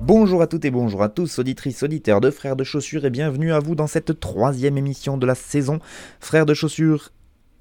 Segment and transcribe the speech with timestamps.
[0.00, 3.52] Bonjour à toutes et bonjour à tous, auditrices, auditeurs de Frères de Chaussures et bienvenue
[3.52, 5.78] à vous dans cette troisième émission de la saison
[6.18, 7.10] Frères de Chaussures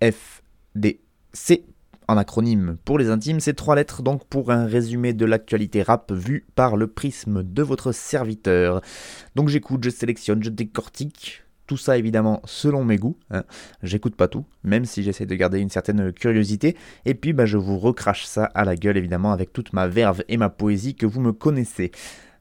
[0.02, 1.66] FDC.
[2.08, 6.12] En acronyme pour les intimes, c'est trois lettres donc pour un résumé de l'actualité rap
[6.12, 8.82] vu par le prisme de votre serviteur.
[9.35, 13.18] Donc j'écoute, je sélectionne, je décortique, tout ça évidemment selon mes goûts.
[13.29, 13.43] hein.
[13.84, 16.76] J'écoute pas tout, même si j'essaie de garder une certaine curiosité.
[17.05, 20.23] Et puis bah, je vous recrache ça à la gueule évidemment avec toute ma verve
[20.29, 21.91] et ma poésie que vous me connaissez.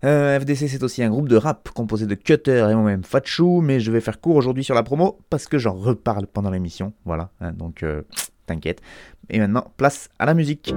[0.05, 3.81] Euh, FDC c'est aussi un groupe de rap composé de Cutter et moi-même Fatchou, mais
[3.81, 6.93] je vais faire court aujourd'hui sur la promo parce que j'en reparle pendant l'émission.
[7.05, 8.03] Voilà, hein, donc euh,
[8.47, 8.81] t'inquiète.
[9.31, 10.73] Et maintenant, place à la musique.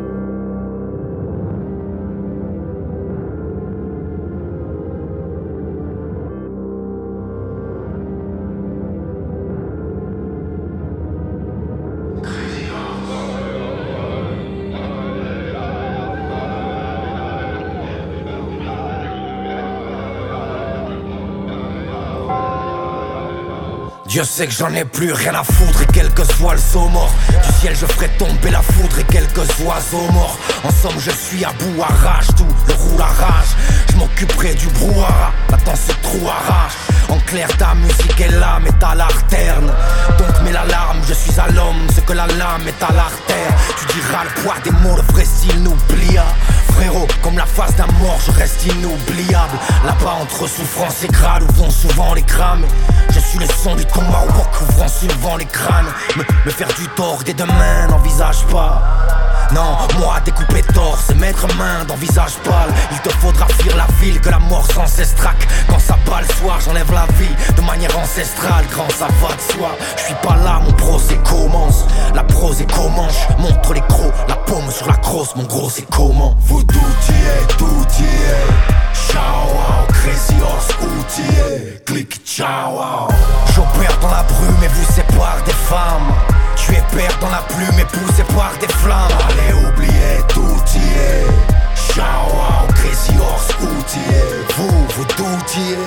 [24.10, 26.88] Dieu sait que j'en ai plus rien à foutre et quel que soit le saut
[26.88, 30.40] mort Du ciel je ferai tomber la foudre et quelques oiseaux morts.
[30.64, 33.50] En somme je suis à bout à rage, tout le roule à rage.
[33.92, 38.72] Je m'occuperai du brouhaha, maintenant ce trou arrache En clair ta musique est là mais
[38.80, 39.72] t'as l'arterne
[40.18, 43.54] Donc mets l'alarme, je suis à l'homme, ce que la lame est à l'artère.
[43.80, 46.26] Tu diras le poids des mots, le vrai style n'oublia.
[46.74, 49.58] Frérot, comme la face d'un mort, je reste inoubliable.
[49.86, 52.66] Là-bas entre souffrance et grade où vont souvent les crames
[53.12, 55.92] Je suis le son du tomahawk ouvrant souvent les crânes.
[56.16, 59.19] Me, me faire du tort dès demain, n'envisage pas
[59.54, 62.70] non, moi découper torse, mettre main dans visage pâle.
[62.92, 66.22] Il te faudra fuir la ville que la mort sans cesse traque Quand ça bat
[66.22, 68.66] le soir, j'enlève la vie de manière ancestrale.
[68.72, 71.86] Grand ça de soi, je suis pas là, mon procès commence.
[72.14, 75.88] La prose est commence, montre les crocs, la paume sur la crosse Mon gros c'est
[75.90, 76.36] comment.
[76.42, 76.80] Vous tout
[77.10, 81.80] y est, tout y est Ciao, wow, crazy horse outillé.
[81.86, 83.08] Click, ciao, wow.
[83.56, 87.80] J'opère dans la brume et vous sépare des femmes tu es père dans la plume
[87.80, 89.12] et poussé par des flammes.
[89.28, 91.60] Allez oubliez tout y est.
[92.00, 94.22] Wow, crazy horse outillé
[94.56, 95.78] Vous, vous doutiez.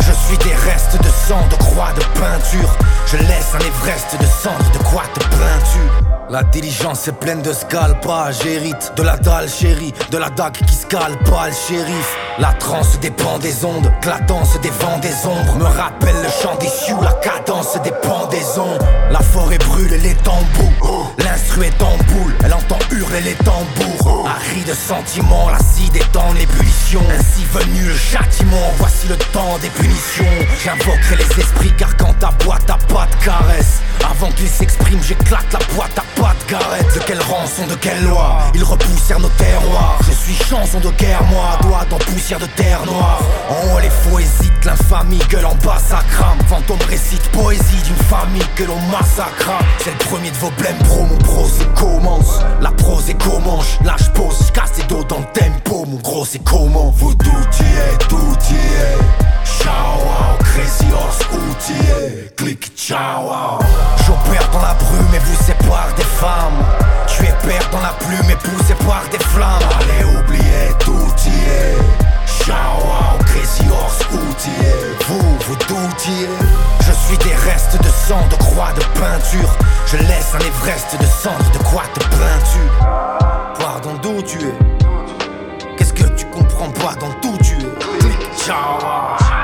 [0.00, 2.76] Je suis des restes de sang, de croix, de peinture.
[3.06, 7.52] Je laisse un Everest de cendres, de quoi te plains-tu la diligence est pleine de
[7.52, 12.16] scalpage, hérite de la dalle chérie, de la dague qui scalpe pas le shérif.
[12.38, 16.68] La transe dépend des ondes, clatance des vents des ombres me rappelle le chant des
[16.68, 18.78] sioux, la cadence des pendaisons.
[19.10, 24.28] La forêt brûle les tambours, l'instru est en boule, elle entend hurler les tambours.
[24.28, 27.02] Harry de sentiments, l'acide est en ébullition.
[27.10, 30.24] Ainsi venu le châtiment, voici le temps des punitions.
[30.64, 35.52] J'invoquerai les esprits car quand ta boîte a pas de caresse, avant qu'ils s'expriment, j'éclate
[35.52, 36.94] la boîte à pas de garette.
[36.94, 38.38] De quelle rançon, de quelle loi?
[38.54, 39.98] Ils repoussèrent nos terroirs.
[40.06, 43.20] Je suis chanson de guerre, moi, doigt dans poussière de terre noire.
[43.48, 46.38] En haut, les faux hésitent, l'infamie gueule en bas, ça crame.
[46.48, 49.58] Fantôme récite poésie d'une famille que l'on massacra.
[49.78, 52.40] C'est le premier de vos blèmes, bro, mon prose commence.
[52.60, 53.60] La prose est comment?
[53.84, 56.92] Là je pose, casse les dos dans le tempo, mon gros c'est comment?
[56.96, 58.98] Vous tout y est, tout y est.
[59.62, 59.98] Ciao,
[60.40, 62.30] crazy horse outillé.
[62.36, 63.58] Click, ciao, wow.
[64.06, 66.64] J'opère dans la brume et vous sépare des femmes.
[67.06, 69.62] Tu es père dans la plume et poussé par des flammes.
[69.78, 72.44] Allez, oubliez, tout y est.
[72.44, 74.72] Ciao, crazy horse outillé.
[75.08, 76.28] Vous, vous doutiez.
[76.86, 79.52] Je suis des restes de sang, de croix, de peinture.
[79.86, 82.60] Je laisse un Everest de cendres, de quoi te plains-tu
[83.60, 85.76] Pardon, d'où tu es?
[85.76, 88.44] Qu'est-ce que tu comprends pas dans tout tu es?
[88.44, 89.39] Ciao.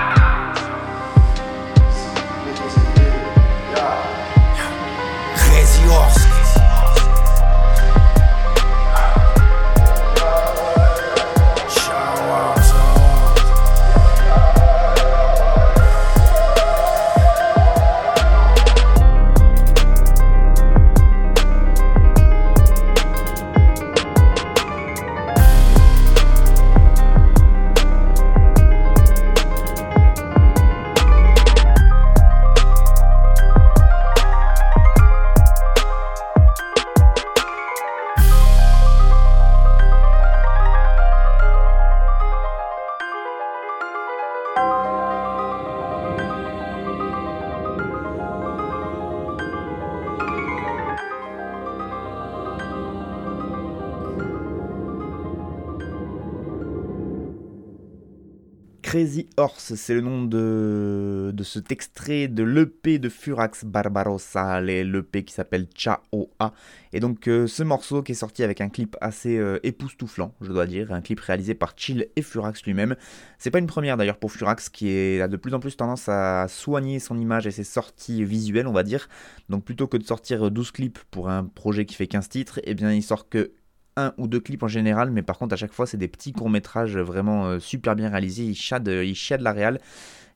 [58.97, 65.35] Crazy Horse, c'est le nom de, cet extrait de l'EP de Furax Barbarossa, l'EP qui
[65.35, 66.55] s'appelle Cha-O-A.
[66.95, 70.51] Et donc euh, ce morceau qui est sorti avec un clip assez euh, époustouflant, je
[70.51, 72.97] dois dire, un clip réalisé par Chill et Furax lui-même.
[73.37, 76.47] C'est pas une première d'ailleurs pour Furax qui a de plus en plus tendance à
[76.49, 79.11] soigner son image et ses sorties visuelles, on va dire.
[79.51, 82.73] Donc plutôt que de sortir 12 clips pour un projet qui fait 15 titres, eh
[82.73, 83.53] bien il sort que
[83.97, 86.33] un ou deux clips en général, mais par contre à chaque fois c'est des petits
[86.33, 88.45] courts métrages vraiment euh, super bien réalisés.
[88.45, 89.81] Il chade, il de la réal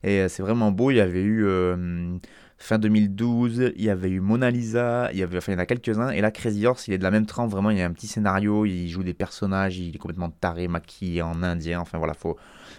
[0.03, 0.91] et euh, c'est vraiment beau.
[0.91, 2.17] Il y avait eu euh,
[2.57, 5.61] fin 2012, il y avait eu Mona Lisa, il y avait, enfin il y en
[5.61, 6.09] a quelques-uns.
[6.09, 7.51] Et là Crazy Horse, il est de la même trempe.
[7.51, 10.67] Vraiment, il y a un petit scénario, il joue des personnages, il est complètement taré,
[10.67, 11.79] maquillé en indien.
[11.79, 12.37] Enfin voilà, faut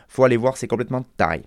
[0.08, 1.42] faut aller voir, c'est complètement taré.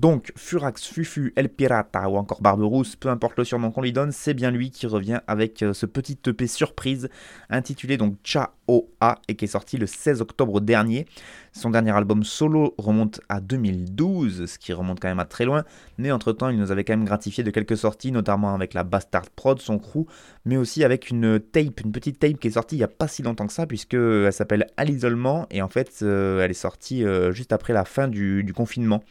[0.00, 4.12] Donc, Furax, Fufu, El Pirata ou encore Barberousse, peu importe le surnom qu'on lui donne,
[4.12, 7.10] c'est bien lui qui revient avec euh, ce petit EP surprise
[7.50, 8.54] intitulé donc Cha
[9.00, 11.04] A et qui est sorti le 16 octobre dernier.
[11.52, 15.64] Son dernier album solo remonte à 2012, ce qui remonte quand même à très loin,
[15.98, 18.84] mais entre temps il nous avait quand même gratifié de quelques sorties, notamment avec la
[18.84, 20.06] Bastard Prod, son crew,
[20.46, 23.06] mais aussi avec une tape, une petite tape qui est sortie il n'y a pas
[23.06, 25.46] si longtemps que ça, puisqu'elle s'appelle À l'isolement.
[25.50, 29.02] Et en fait euh, elle est sortie euh, juste après la fin du confinement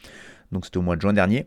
[0.52, 1.46] donc c'était au mois de juin dernier.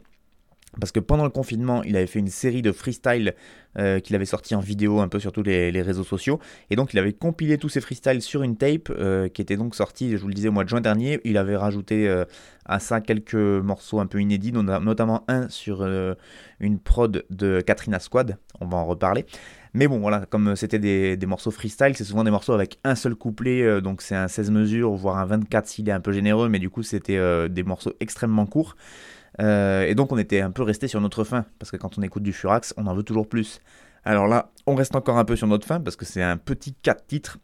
[0.80, 3.36] Parce que pendant le confinement, il avait fait une série de freestyle
[3.78, 6.40] euh, qu'il avait sorti en vidéo un peu sur tous les, réseaux sociaux.
[6.72, 9.76] Et donc il avait compilé tous ces freestyles sur une tape euh, qui était donc
[9.76, 11.20] sortie, je vous le disais, au mois de juin dernier.
[11.26, 12.26] Il avait rajouté euh,
[12.66, 15.86] à ça quelques morceaux un peu inédits, notamment un sur
[16.60, 18.38] une prod de Katrina Squad.
[18.60, 19.26] On va en reparler.
[19.74, 23.16] Mais bon, voilà, comme c'était des, morceaux freestyle, c'est souvent des morceaux avec un seul
[23.16, 26.60] couplet, donc c'est un 16 mesures, voire un 24 s'il est un peu généreux, mais
[26.60, 28.76] du coup c'était des morceaux extrêmement courts.
[29.42, 32.02] Euh, et donc on était un peu resté sur notre fin, parce que quand on
[32.02, 33.62] écoute du Furax, on en veut toujours plus.
[34.06, 36.74] Alors là, on reste encore un peu sur notre fin, parce que c'est un petit
[36.74, 37.38] 4 titres.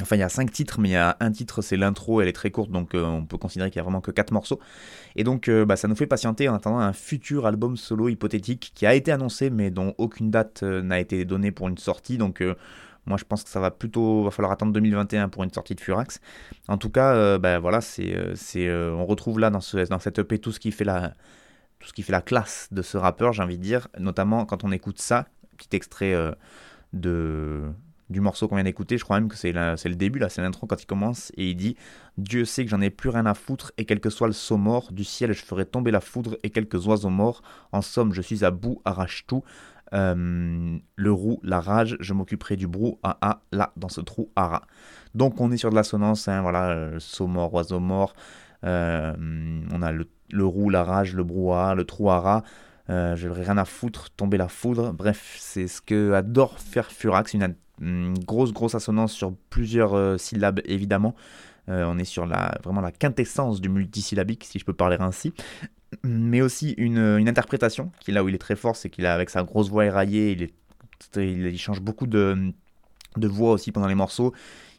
[0.00, 2.28] Enfin, il y a 5 titres, mais il y a un titre, c'est l'intro, elle
[2.28, 4.58] est très courte, donc euh, on peut considérer qu'il y a vraiment que 4 morceaux.
[5.16, 8.72] Et donc, euh, bah, ça nous fait patienter en attendant un futur album solo hypothétique
[8.74, 12.16] qui a été annoncé, mais dont aucune date n'a été donnée pour une sortie.
[12.18, 12.42] Donc,
[13.06, 15.80] moi, je pense que ça va plutôt, va falloir attendre 2021 pour une sortie de
[15.80, 16.20] Furax.
[16.68, 19.88] En tout cas, euh, ben voilà, c'est, euh, c'est, euh, on retrouve là dans, ce,
[19.88, 21.14] dans cette EP tout ce qui fait la,
[21.80, 24.62] tout ce qui fait la classe de ce rappeur, j'ai envie de dire, notamment quand
[24.62, 26.14] on écoute ça, petit extrait
[26.92, 27.62] de
[28.12, 30.66] du morceau qu'on vient d'écouter, je crois même que c'est, le début, là, c'est l'intro
[30.66, 31.76] quand il commence, et il dit
[32.18, 34.56] Dieu sait que j'en ai plus rien à foutre, et quel que soit le saut
[34.56, 37.42] mort, du ciel je ferai tomber la foudre et quelques oiseaux morts.
[37.72, 39.42] En somme, je suis à bout, arrache tout.
[39.94, 44.30] Euh, le roux, la rage, je m'occuperai du brou, ah ah, là, dans ce trou,
[44.36, 44.62] ara.
[45.14, 48.14] Donc on est sur de l'assonance, hein, voilà, euh, saut mort, oiseau mort,
[48.64, 49.14] euh,
[49.70, 52.42] on a le, le, roux, la rage, le brouhaha, le trou, ara.
[52.88, 54.92] Je rien à foutre, tomber la foudre.
[54.92, 57.42] Bref, c'est ce que adore faire Furax, une
[58.24, 61.14] grosse grosse assonance sur plusieurs syllabes évidemment.
[61.68, 65.32] on est sur la, vraiment la quintessence du multisyllabique, si je peux parler ainsi
[66.04, 66.98] mais aussi une,
[67.28, 69.84] interprétation, qui là où il est très fort, c'est qu'il a avec sa grosse voix
[69.84, 70.50] éraillée,
[71.16, 72.54] il, change beaucoup de
[73.16, 74.32] voix aussi pendant les morceaux.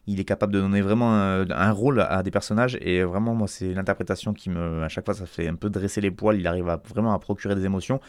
[0.06, 3.74] Il est capable de donner vraiment un, rôle à des personnages et vraiment moi c'est
[3.74, 6.38] l'interprétation qui me à chaque fois ça fait un peu dresser les poils.
[6.38, 8.02] Il arrive vraiment à procurer des émotions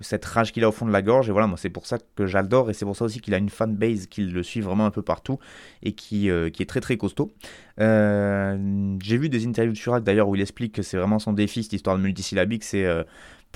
[0.00, 1.28] cette rage qu'il a au fond de la gorge.
[1.28, 2.70] Et voilà, moi, c'est pour ça que j'adore.
[2.70, 5.02] Et c'est pour ça aussi qu'il a une fanbase qui le suit vraiment un peu
[5.02, 5.38] partout
[5.82, 7.32] et qui, euh, est très très costaud.
[7.80, 11.32] Euh, j'ai vu des interviews de Chirac d'ailleurs où il explique que c'est vraiment son
[11.32, 12.64] défi, cette histoire de multisyllabique.
[12.64, 13.04] C'est euh,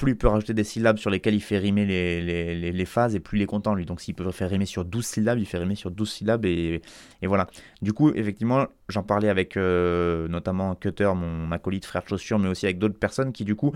[0.01, 3.15] plus il peut rajouter des syllabes sur lesquelles il fait rimer les, les, les, phases
[3.15, 3.85] et plus il est content lui.
[3.85, 6.81] Donc s'il peut faire rimer sur 12 syllabes, il fait rimer sur 12 syllabes et,
[7.23, 7.47] voilà.
[7.83, 12.67] Du coup, effectivement, j'en parlais avec notamment Cutter, mon acolyte frère de chaussures, mais aussi
[12.67, 13.73] avec d'autres personnes qui du coup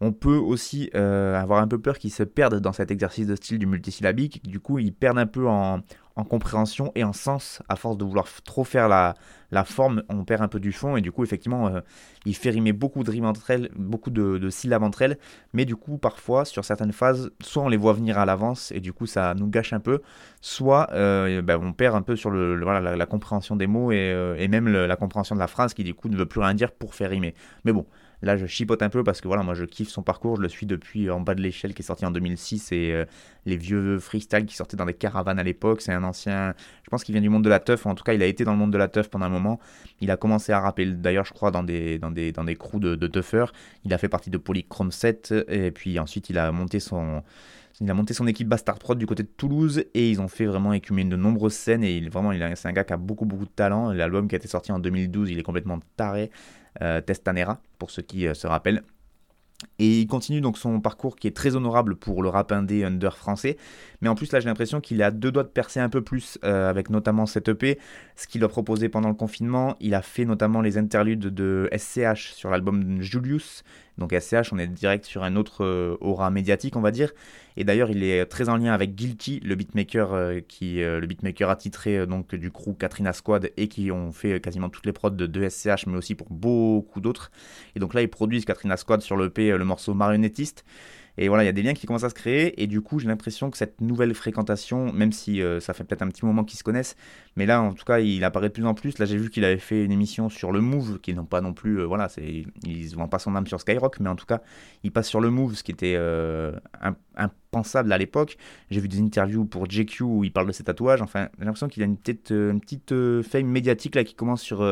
[0.00, 3.34] on peut aussi euh, avoir un peu peur qu'ils se perdent dans cet exercice de
[3.34, 4.42] style du multisyllabique.
[4.46, 5.82] Du coup, ils perdent un peu en,
[6.24, 9.14] compréhension et en sens à force de vouloir trop faire la,
[9.64, 10.02] forme.
[10.08, 11.80] On perd un peu du fond et du coup, effectivement, euh,
[12.26, 15.18] il fait rimer beaucoup de rimes entre elles, beaucoup de, syllabes entre elles.
[15.52, 18.80] Mais du coup, parfois, sur certaines phases, soit on les voit venir à l'avance et
[18.80, 20.02] du coup, ça nous gâche un peu,
[20.40, 24.68] soit euh, ben, on perd un peu sur le, la, compréhension des mots et, même
[24.68, 27.10] la compréhension de la phrase qui du coup ne veut plus rien dire pour faire
[27.10, 27.34] rimer.
[27.64, 27.86] Mais bon.
[28.22, 30.36] Là, je chipote un peu parce que voilà, moi je kiffe son parcours.
[30.36, 33.04] Je le suis depuis en bas de l'échelle qui est sorti en 2006 et euh,
[33.46, 35.80] les vieux freestyle qui sortaient dans des caravanes à l'époque.
[35.80, 37.86] C'est un ancien, je pense qu'il vient du monde de la teuf.
[37.86, 39.60] En tout cas, il a été dans le monde de la teuf pendant un moment.
[40.00, 42.12] Il a commencé à rapper, d'ailleurs, je crois, dans des, dans
[42.58, 43.22] crews de, de
[43.84, 47.22] Il a fait partie de Polychrome 7 et puis ensuite il a monté son.
[47.80, 51.14] Il équipe Bastard Prod du côté de Toulouse et ils ont fait vraiment écumer de
[51.14, 53.92] nombreuses scènes et il, vraiment c'est un gars qui a beaucoup beaucoup de talent.
[53.92, 56.32] L'album qui a été sorti en 2012, il est complètement taré.
[56.80, 58.82] Euh, Testanera, pour ceux qui euh, se rappellent.
[59.80, 63.16] Et il continue donc son parcours qui est très honorable pour le rap indé under
[63.16, 63.56] français.
[64.00, 66.38] Mais en plus, là, j'ai l'impression qu'il a deux doigts de percer un peu plus,
[66.44, 67.78] euh, avec notamment cette EP,
[68.14, 69.76] ce qu'il a proposé pendant le confinement.
[69.80, 73.64] Il a fait notamment les interludes de SCH sur l'album Julius.
[73.98, 77.12] Donc SCH, on est direct sur un autre euh, aura médiatique, on va dire.
[77.56, 81.50] Et d'ailleurs, il est très en lien avec Guilty, le beatmaker euh, qui, le beatmaker
[81.50, 85.26] attitré donc du crew Katrina Squad et qui ont fait quasiment toutes les prods de,
[85.26, 87.30] de SCH, mais aussi pour beaucoup d'autres.
[87.74, 90.64] Et donc là, ils produisent Katrina Squad sur l'EP, le morceau Marionnettiste.
[91.18, 92.62] Et voilà, il y a des liens qui commencent à se créer.
[92.62, 96.02] Et du coup, j'ai l'impression que cette nouvelle fréquentation, même si euh, ça fait peut-être
[96.02, 96.96] un petit moment qu'ils se connaissent,
[97.36, 98.98] mais là, en tout cas, il apparaît de plus en plus.
[98.98, 101.52] Là, j'ai vu qu'il avait fait une émission sur le Move, qui n'ont pas non
[101.52, 101.80] plus.
[101.80, 104.40] Euh, voilà, c'est, ils ne vendent pas son âme sur Skyrock, mais en tout cas,
[104.84, 106.52] il passe sur le Move, ce qui était euh,
[107.74, 108.36] à l'époque.
[108.70, 111.02] J'ai vu des interviews pour JQ où il parle de ses tatouages.
[111.02, 114.66] Enfin, j'ai l'impression qu'il a une petite, une petite fame médiatique là qui commence sur,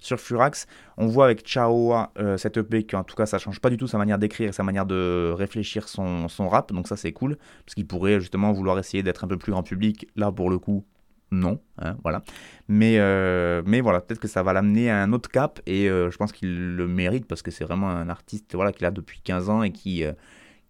[0.00, 0.66] sur Furax.
[0.96, 3.98] On voit avec Chaoa, cette EP, qu'en tout cas, ça change pas du tout sa
[3.98, 7.86] manière d'écrire, sa manière de réfléchir son, son rap, donc ça c'est cool, parce qu'il
[7.86, 10.84] pourrait justement vouloir essayer d'être un peu plus grand public, là pour le coup,
[11.32, 12.22] non, hein, voilà.
[12.68, 16.10] Mais, euh, mais voilà, peut-être que ça va l'amener à un autre cap, et euh,
[16.10, 19.20] je pense qu'il le mérite, parce que c'est vraiment un artiste voilà, qu'il a depuis
[19.22, 20.12] 15 ans et qui, euh,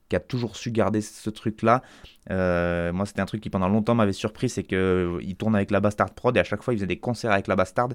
[0.08, 1.82] qui a toujours su garder ce truc-là.
[2.30, 6.10] moi, c'était un truc qui pendant longtemps m'avait surpris, c'est qu'il tourne avec la Bastard
[6.14, 7.88] Prod, et à chaque fois il faisait des concerts avec la Bastard,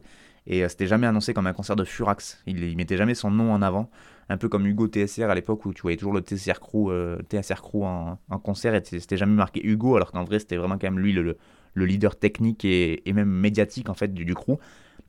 [0.47, 3.53] et c'était jamais annoncé comme un concert de Furax, il, il mettait jamais son nom
[3.53, 3.89] en avant
[4.31, 7.17] un peu comme Hugo TSR à l'époque où tu voyais toujours le TSR Crew, euh,
[7.29, 10.89] TSR Crew en, concert et c'était jamais marqué Hugo alors qu'en vrai c'était vraiment quand
[10.89, 11.37] même lui le,
[11.75, 14.57] leader technique et, même médiatique en fait du, du crew.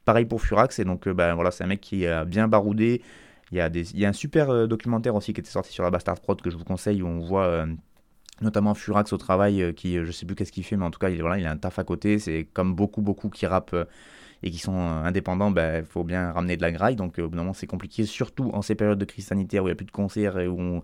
[0.04, 3.02] Pareil pour Furax et donc euh, ben, voilà c'est un mec qui a bien baroudé.
[3.52, 6.40] Il y a, un super euh, documentaire aussi qui était sorti sur la Bastard Prod
[6.40, 7.66] que je vous conseille où on voit
[8.40, 11.10] notamment Furax au travail qui je sais plus qu'est-ce qu'il fait mais en tout cas
[11.10, 13.76] il, voilà, il a un taf à côté c'est comme beaucoup beaucoup qui rappent
[14.42, 16.96] et qui sont euh, indépendants, il ben, faut bien ramener de la graille.
[16.96, 19.62] Donc, euh, au bout d'un moment, c'est compliqué, surtout en ces périodes de crise sanitaire
[19.62, 20.82] où il n'y a plus de concerts et où,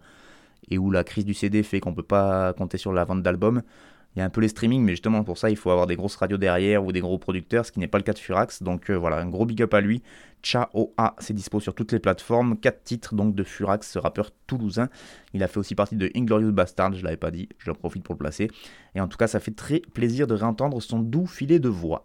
[0.71, 3.23] et où la crise du CD fait qu'on ne peut pas compter sur la vente
[3.23, 3.63] d'albums.
[4.19, 5.95] Il y a un peu les streamings, mais justement pour ça, il faut avoir des
[5.95, 8.65] grosses radios derrière ou des gros producteurs, ce qui n'est pas le cas de Furax.
[8.65, 10.03] Donc euh, voilà, un gros big up à lui.
[10.97, 12.59] A, c'est dispo sur toutes les plateformes.
[12.59, 14.89] 4 titres donc de Furax, ce rappeur toulousain.
[15.35, 18.15] Il a fait aussi partie de Inglorious Bastard, je l'avais pas dit, j'en profite pour
[18.15, 18.51] le placer.
[18.97, 22.05] Et en tout cas, ça fait très plaisir de réentendre son doux filet de voix.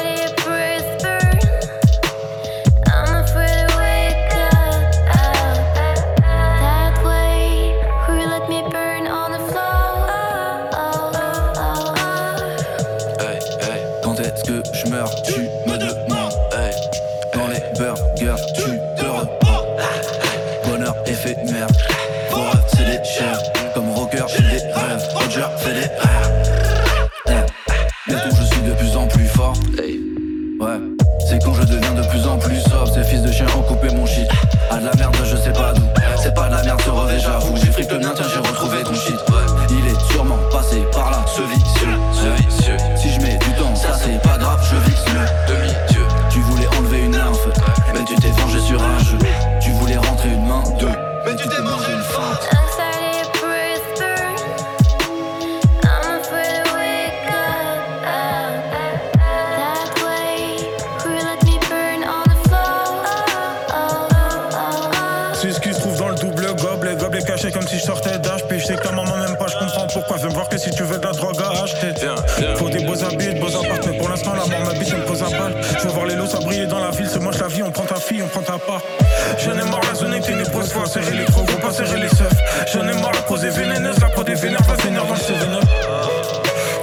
[79.37, 81.99] J'en ai marre la zone est une épreuve, faut serrer les trous, faut pas serrer
[81.99, 82.31] les seufs.
[82.71, 85.19] J'en ai marre la prose est vénéneuse, la prod des vénères, va vénère dans le
[85.19, 85.35] 7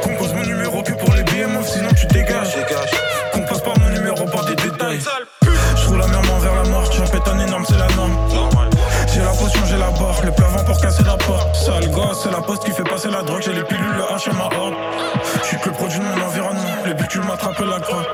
[0.02, 2.54] Compose mon numéro que pour les BMO, sinon tu dégages.
[2.54, 2.90] Dégage.
[3.32, 5.00] Compose par mon numéro, par des détails.
[5.76, 8.16] J'roule la merde envers la mort, j'en pète un énorme, c'est la norme.
[9.14, 11.56] J'ai la potion, j'ai la barre, le plein vent pour casser la porte.
[11.56, 14.28] Sale gosse, c'est la poste qui fait passer la drogue, j'ai les pilules, le H
[14.28, 14.74] à ma horde.
[15.42, 18.04] J'suis que le produit de mon environnement, les buts tu m'attrapes la croix.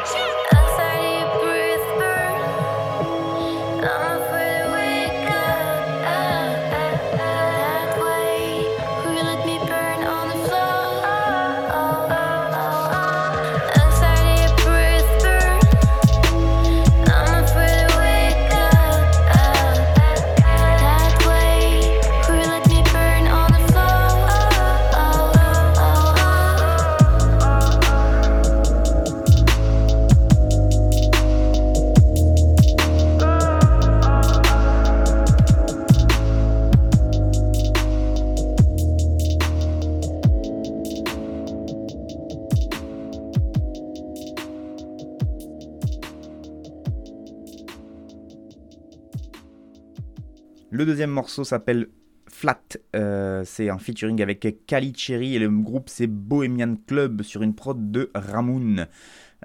[50.85, 51.89] Le deuxième morceau s'appelle
[52.29, 52.61] Flat,
[52.95, 57.55] euh, c'est un featuring avec Kali Cherry et le groupe c'est Bohemian Club sur une
[57.55, 58.85] prod de Ramoon.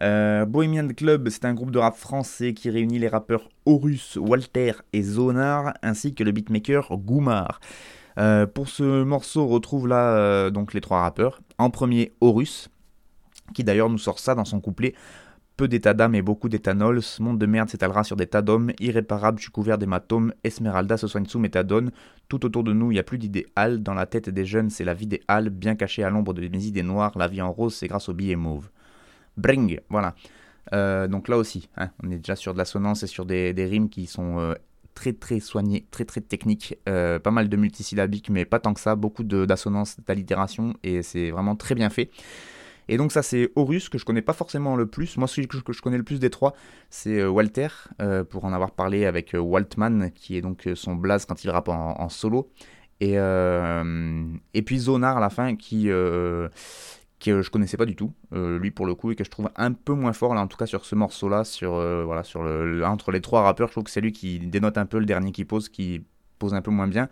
[0.01, 4.73] Euh, Bohemian Club, c'est un groupe de rap français qui réunit les rappeurs Horus, Walter
[4.91, 7.61] et Zonar, ainsi que le beatmaker Goumar.
[8.17, 11.39] Euh, pour ce morceau, on retrouve là donc les trois rappeurs.
[11.57, 12.67] En premier, Horus,
[13.53, 14.93] qui d'ailleurs nous sort ça dans son couplet
[15.59, 18.71] peu d'état d'âme et beaucoup d'éthanol, ce monde de merde s'étalera sur des tas d'hommes,
[18.79, 21.91] irréparable, je suis couvert d'hématomes, Esmeralda se soigne sous méthadone,
[22.29, 24.85] tout autour de nous il n'y a plus d'idéal, dans la tête des jeunes c'est
[24.85, 27.51] la vie des halles, bien cachée à l'ombre de mes idées noires, la vie en
[27.51, 28.69] rose c'est grâce au billet mauve.
[29.35, 30.15] Bring, voilà.
[30.71, 33.89] Euh, donc là aussi, hein, on est déjà sur de l'assonance et sur des, rimes
[33.89, 34.53] qui sont euh,
[34.93, 38.79] très très soignées, très très techniques, euh, pas mal de multisyllabiques mais pas tant que
[38.79, 42.11] ça, beaucoup d'assonance, d'allitération et c'est vraiment très bien fait.
[42.89, 45.15] Et donc ça c'est Horus que je connais pas forcément le plus.
[45.17, 46.55] Moi celui que je connais le plus des trois
[46.89, 47.67] c'est euh, Walter
[48.01, 51.51] euh, pour en avoir parlé avec euh, Waltman qui est donc son blaze quand il
[51.51, 52.51] rappe en, solo.
[52.99, 58.71] Et, et puis Zonar à la fin qui que je connaissais pas du tout, lui
[58.71, 60.65] pour le coup, et que je trouve un peu moins fort là, en tout cas
[60.65, 61.73] sur ce morceau-là, sur
[62.05, 64.85] voilà, sur le, entre les trois rappeurs, je trouve que c'est lui qui dénote un
[64.85, 66.03] peu le dernier qui pose, qui
[66.39, 67.07] pose un peu moins bien.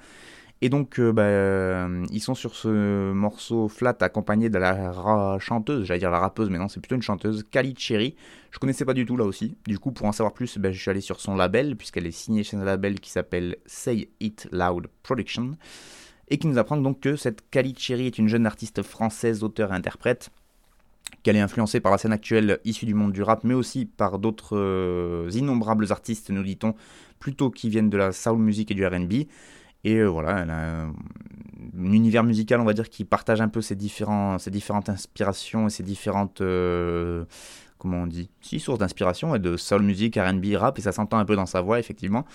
[0.62, 5.86] Et donc, euh, bah, euh, ils sont sur ce morceau flat accompagné de la chanteuse,
[5.86, 8.16] j'allais dire la rappeuse, mais non, c'est plutôt une chanteuse, Kali Cherry.
[8.50, 9.56] Je connaissais pas du tout là aussi.
[9.68, 12.12] Du coup, pour en savoir plus, bah, je suis allé sur son label, puisqu'elle est
[12.12, 15.52] signée chez un label qui s'appelle Say It Loud Production,
[16.30, 19.72] et qui nous apprend donc que cette Kali Cherry est une jeune artiste française, auteure
[19.72, 20.32] et interprète,
[21.22, 24.18] qu'elle est influencée par la scène actuelle issue du monde du rap, mais aussi par
[24.18, 26.74] d'autres euh, innombrables artistes, nous dit-on,
[27.20, 29.28] plutôt qui viennent de la soul music et du RB.
[29.84, 30.94] Et euh, voilà, elle a un,
[31.78, 36.42] univers musical, on va dire, qui partage un peu ses, différentes inspirations et ses différentes.
[36.42, 37.26] Euh,
[37.78, 38.30] comment on dit
[38.80, 41.80] d'inspiration, et de soul music, RB, rap, et ça s'entend un peu dans sa voix,
[41.80, 42.26] effectivement.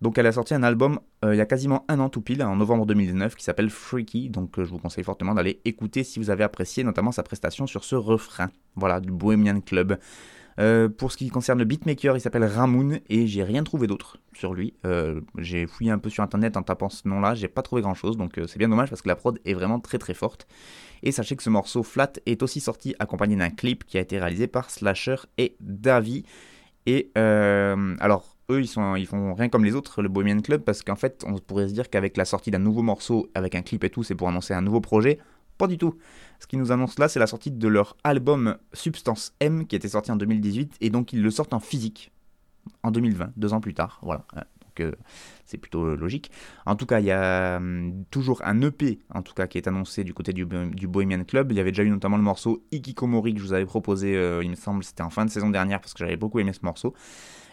[0.00, 2.42] Donc elle a sorti un album euh, il y a quasiment un an tout pile,
[2.44, 4.30] en novembre 2019, qui s'appelle Freaky.
[4.30, 7.84] Donc je vous conseille fortement d'aller écouter si vous avez apprécié notamment sa prestation sur
[7.84, 8.48] ce refrain.
[8.76, 9.98] Voilà, du Bohemian Club.
[10.58, 14.18] Euh, pour ce qui concerne le beatmaker, il s'appelle Ramoon et j'ai rien trouvé d'autre
[14.32, 14.74] sur lui.
[14.84, 18.16] Euh, j'ai fouillé un peu sur internet en tapant ce nom-là, j'ai pas trouvé grand-chose,
[18.16, 20.48] donc euh, c'est bien dommage parce que la prod est vraiment très très forte.
[21.02, 24.18] Et sachez que ce morceau Flat est aussi sorti accompagné d'un clip qui a été
[24.18, 26.24] réalisé par Slasher et Davy.
[26.86, 30.96] Et alors eux, ils, ils font rien comme les autres, le Bohemian Club, parce qu'en
[30.96, 33.90] fait, on pourrait se dire qu'avec la sortie d'un nouveau morceau, avec un clip et
[33.90, 35.18] tout, c'est pour annoncer un nouveau projet.
[35.58, 35.96] Pas du tout.
[36.38, 39.88] Ce qu'ils nous annoncent là, c'est la sortie de leur album Substance M qui était
[39.88, 42.12] sorti en 2018 et donc ils le sortent en physique
[42.82, 43.98] en 2020, deux ans plus tard.
[44.02, 44.24] Voilà.
[44.36, 44.92] Euh, donc euh,
[45.46, 46.30] c'est plutôt euh, logique.
[46.64, 49.66] En tout cas, il y a hum, toujours un EP en tout cas qui est
[49.66, 51.50] annoncé du côté du, Bohemian Club.
[51.50, 54.50] Il y avait déjà eu notamment le morceau Ikikomori que je vous avais proposé, il
[54.50, 56.94] me semble, c'était en fin de saison dernière parce que j'avais beaucoup aimé ce morceau.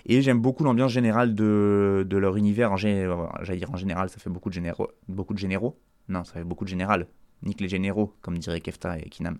[0.07, 2.77] Et j'aime beaucoup l'ambiance générale de, leur univers.
[2.77, 4.91] J'allais dire en général, ça fait beaucoup de généraux.
[5.07, 7.07] Beaucoup de généraux Non, ça fait beaucoup de général
[7.43, 9.37] nique les généraux, comme dirait Kefta et Kinam.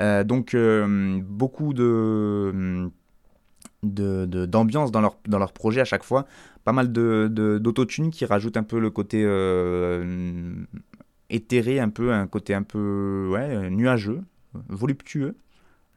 [0.00, 2.90] Euh, donc euh, beaucoup de
[3.82, 6.26] d'ambiance dans leur, dans leur projet à chaque fois.
[6.64, 10.54] Pas mal d'autotune qui rajoute un peu le côté euh,
[11.28, 14.22] éthéré, un peu, un côté un peu ouais, nuageux,
[14.68, 15.36] voluptueux.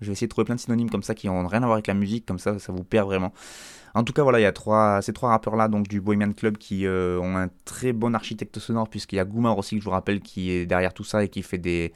[0.01, 1.73] Je vais essayer de trouver plein de synonymes comme ça qui n'ont rien à voir
[1.73, 3.33] avec la musique, comme ça ça vous perd vraiment.
[3.93, 6.57] En tout cas, voilà, il y a trois, ces trois rappeurs-là donc du Bohemian Club
[6.57, 9.85] qui euh, ont un très bon architecte sonore, puisqu'il y a Goumar aussi, que je
[9.85, 11.93] vous rappelle, qui est derrière tout ça et qui fait des,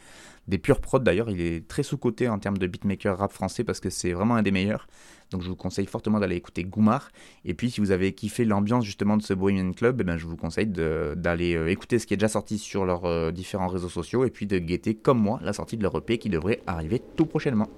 [0.47, 1.29] des purs prods d'ailleurs.
[1.29, 4.41] Il est très sous-coté en termes de beatmaker rap français parce que c'est vraiment un
[4.41, 4.87] des meilleurs.
[5.31, 7.11] Donc je vous conseille fortement d'aller écouter Goumar.
[7.45, 10.25] Et puis si vous avez kiffé l'ambiance justement de ce Bohemian Club, eh ben, je
[10.25, 13.89] vous conseille d'aller euh, écouter ce qui est déjà sorti sur leurs euh, différents réseaux
[13.89, 17.01] sociaux et puis de guetter comme moi la sortie de leur EP qui devrait arriver
[17.15, 17.69] tout prochainement.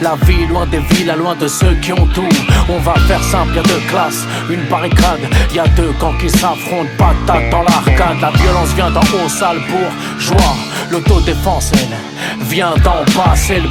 [0.00, 2.28] La vie loin des villes, loin de ceux qui ont tout.
[2.68, 5.20] On va faire simple, y'a deux classes, une barricade.
[5.52, 8.20] Y a deux camps qui s'affrontent, patate dans l'arcade.
[8.20, 10.54] La violence vient d'en haut, sale pour joie.
[10.90, 13.04] L'autodéfense, elle vient d'en
[13.34, 13.68] c'est le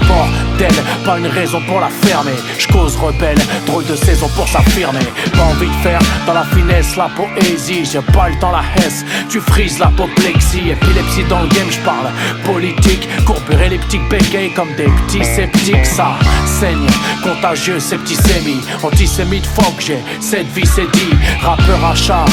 [1.05, 2.35] Pas une raison pour la fermer.
[2.57, 2.67] Je
[2.97, 5.05] rebelle, drôle de saison pour s'affirmer.
[5.33, 7.85] Pas envie de faire dans la finesse la poésie.
[7.85, 9.05] J'ai pas le temps, la hesse.
[9.29, 12.07] Tu frises l'apoplexie, épilepsie dans le game, je parle
[12.43, 13.07] politique.
[13.25, 15.85] Courbure elliptique, bégaye comme des petits sceptiques.
[15.85, 16.15] Ça
[16.59, 16.87] saigne,
[17.23, 18.61] contagieux, septicémie.
[18.81, 21.13] Antisémite, fuck, j'ai cette vie, c'est dit.
[21.41, 22.25] Rappeur à chat,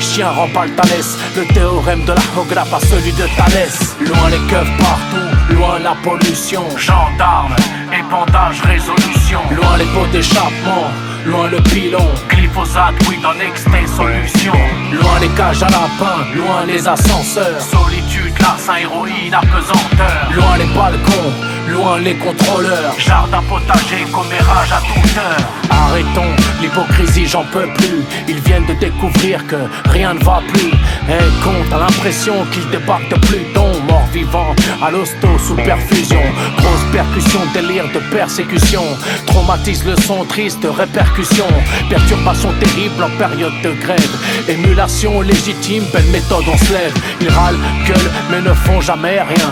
[0.00, 1.16] chien rempart Thalès.
[1.36, 3.96] Le théorème de la Hogra, pas celui de Thalès.
[4.06, 6.64] Loin les keufs partout, loin la pollution.
[6.76, 7.56] Gendarme,
[7.92, 9.40] épandage, résolution.
[9.50, 10.90] Loin les pots d'échappement.
[11.26, 14.54] Loin le pilon, glyphosate, oui dans extrait solution
[14.90, 21.32] Loin les cages à lapin, loin les ascenseurs Solitude, larcin, héroïne, apesanteur Loin les balcons,
[21.70, 22.94] loin les contrôleurs.
[22.98, 28.04] Jardin potager, commérage à toute heure Arrêtons l'hypocrisie, j'en peux plus.
[28.28, 29.56] Ils viennent de découvrir que
[29.88, 30.70] rien ne va plus.
[31.08, 36.22] Et compte à l'impression qu'ils débarquent de Pluton Mort vivant, à l'hosto sous perfusion.
[36.56, 38.84] Grosse percussion, délire de persécution.
[39.26, 41.46] Traumatise le son triste, répercussion.
[41.88, 44.16] Perturbation terrible en période de grève.
[44.48, 46.94] Émulation légitime, belle méthode on se lève.
[47.20, 49.50] Ils râlent, gueulent mais ne font jamais rien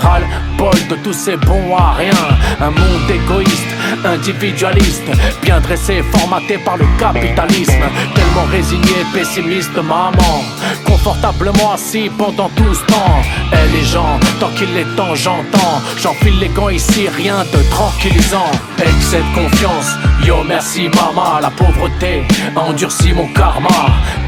[0.00, 2.22] Râle, bol de tous ces bons à rien.
[2.60, 3.72] Un monde égoïste,
[4.04, 5.10] individualiste
[5.42, 7.84] Bien dressé, formaté par le capitalisme.
[8.14, 10.44] Tellement résigné, pessimiste, maman.
[10.86, 13.20] Confortablement assis pendant tout ce temps.
[13.52, 15.82] Et les gens, tant qu'il est temps j'entends.
[15.98, 18.50] J'enfile les gants ici, rien de tranquillisant.
[18.78, 19.90] Excès de confiance,
[20.24, 21.40] yo merci maman.
[21.40, 22.24] La pauvreté
[22.56, 23.68] endurci mon karma.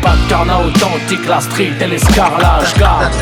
[0.03, 3.13] Pas de carnat authentique, la street et l'escarlage garde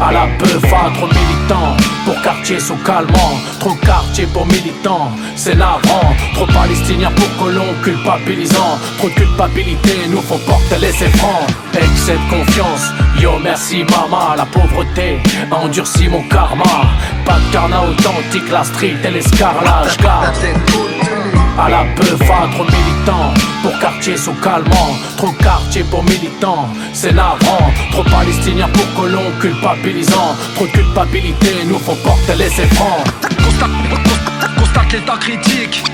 [0.00, 0.26] à la
[0.70, 6.14] pas trop militant Pour quartier sous calmant Trop quartier pour militant C'est navrant.
[6.34, 12.92] Trop palestinien pour colon culpabilisant Trop culpabilité nous faut porter les francs Excès de confiance
[13.20, 15.18] Yo merci maman La pauvreté
[15.50, 16.64] endurci mon karma.
[17.24, 20.34] Pas de carnat authentique La street et l'escarlage garde
[21.60, 23.34] à la pas trop militant
[23.68, 24.96] Pour quartier sous calmant.
[25.18, 27.70] Trop quartier pour militant C'est navrant.
[27.90, 30.34] Trop palestinien pour colon culpabilisant.
[30.54, 33.04] Trop de culpabilité nous faut porter les francs
[33.44, 33.70] Constate,
[34.56, 35.84] constate l'état critique.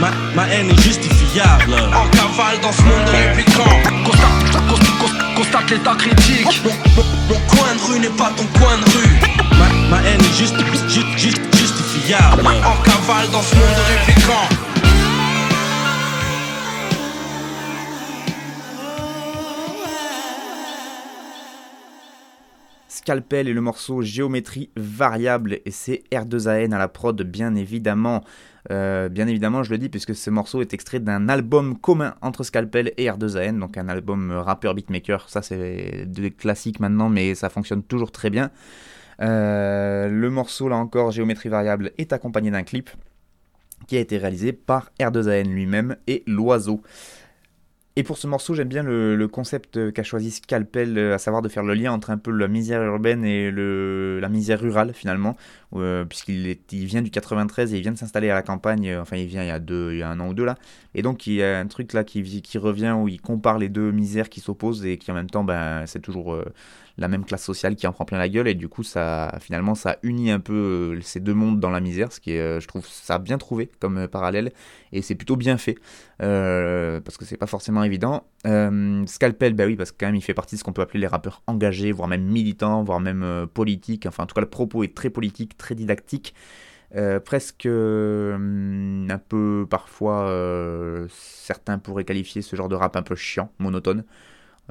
[0.00, 1.76] Ma, ma, haine est justifiable.
[1.94, 3.64] En cavale dans ce monde répliquant.
[4.04, 4.52] Constate,
[5.34, 6.62] constate, l'état critique.
[6.62, 9.18] Mon, coin de rue n'est pas ton coin de rue.
[9.88, 10.56] Ma, haine est juste,
[11.16, 11.56] juste,
[12.06, 12.46] justifiable.
[12.46, 14.48] En cavale dans ce monde répliquant.
[22.88, 28.24] Scalpel et le morceau Géométrie variable et c'est R2AN à la prod bien évidemment.
[28.72, 32.42] Euh, bien évidemment, je le dis puisque ce morceau est extrait d'un album commun entre
[32.42, 35.28] Scalpel et R2AN, donc un album rappeur beatmaker.
[35.28, 38.50] Ça, c'est des classiques maintenant, mais ça fonctionne toujours très bien.
[39.22, 42.90] Euh, le morceau, là encore, géométrie variable, est accompagné d'un clip
[43.86, 46.82] qui a été réalisé par R2AN lui-même et L'Oiseau.
[47.98, 51.48] Et pour ce morceau, j'aime bien le, concept qu'a choisi Scalpel, euh, à savoir de
[51.48, 55.34] faire le lien entre un peu la misère urbaine et la misère rurale finalement,
[55.74, 59.16] euh, puisqu'il il vient du 93 et il vient de s'installer à la campagne, enfin
[59.16, 60.56] il vient il y, a deux, un an ou deux là,
[60.94, 63.70] et donc il y a un truc là qui, qui revient où il compare les
[63.70, 66.38] deux misères qui s'opposent et qui en même temps, ben, c'est toujours
[66.98, 69.74] la même classe sociale qui en prend plein la gueule et du coup ça finalement
[69.74, 70.54] ça unit un peu
[70.96, 73.38] euh, ces deux mondes dans la misère ce qui est euh, je trouve ça bien
[73.38, 74.52] trouvé comme euh, parallèle
[74.92, 75.76] et c'est plutôt bien fait
[76.18, 78.26] parce que c'est pas forcément évident.
[79.06, 81.00] Scalpel bah oui parce que quand même il fait partie de ce qu'on peut appeler
[81.00, 84.06] les rappeurs engagés voire même militants voire même politiques.
[84.06, 86.34] Enfin en tout cas le propos est très politique très didactique.
[87.24, 94.04] Presque un peu parfois certains pourraient qualifier ce genre de rap un peu chiant, monotone.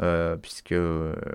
[0.01, 0.73] Euh, puisque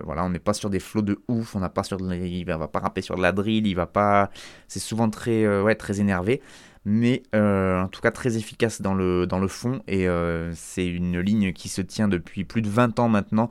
[0.04, 2.56] voilà, on n'est pas sur des flots de ouf, on n'a pas sur il va,
[2.56, 4.30] va, pas rapper sur de la drill, il va pas,
[4.68, 6.42] c'est souvent très euh, très énervé.
[6.84, 10.06] Mais en tout cas très efficace dans le, dans le fond, et
[10.54, 13.50] c'est une ligne qui se tient depuis plus de 20 ans maintenant.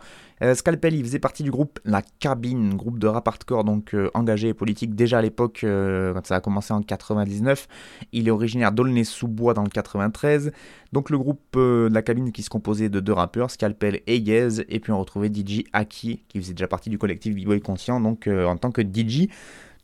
[0.53, 4.53] Scalpel, il faisait partie du groupe La Cabine, groupe de rap hardcore donc engagé et
[4.53, 7.67] politique déjà à l'époque quand ça a commencé en 99.
[8.13, 10.51] Il est originaire d'Aulnay-sous-Bois dans le 93.
[10.91, 14.79] Donc le groupe La Cabine qui se composait de deux rappeurs, Scalpel et Yez, et
[14.79, 18.57] puis on retrouvait DJ Aki qui faisait déjà partie du collectif B-Boy Conscient donc en
[18.57, 19.27] tant que DJ.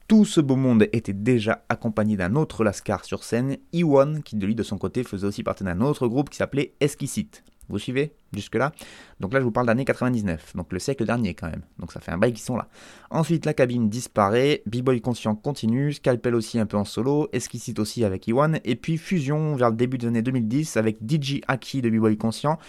[0.07, 4.45] Tout ce beau monde était déjà accompagné d'un autre Lascar sur scène, Iwan, qui de
[4.45, 7.43] lui de son côté faisait aussi partie d'un autre groupe qui s'appelait Esquisite.
[7.69, 8.71] Vous suivez jusque-là?
[9.19, 11.63] Donc là, je vous parle d'année 99, donc le siècle dernier quand même.
[11.79, 12.67] Donc ça fait un bail qu'ils sont là.
[13.09, 18.03] Ensuite, la cabine disparaît, B-Boy Conscient continue, Scalpel aussi un peu en solo, Esquisite aussi
[18.03, 21.89] avec Iwan, et puis fusion vers le début des années 2010 avec DJ Aki de
[21.89, 22.59] B-Boy Conscient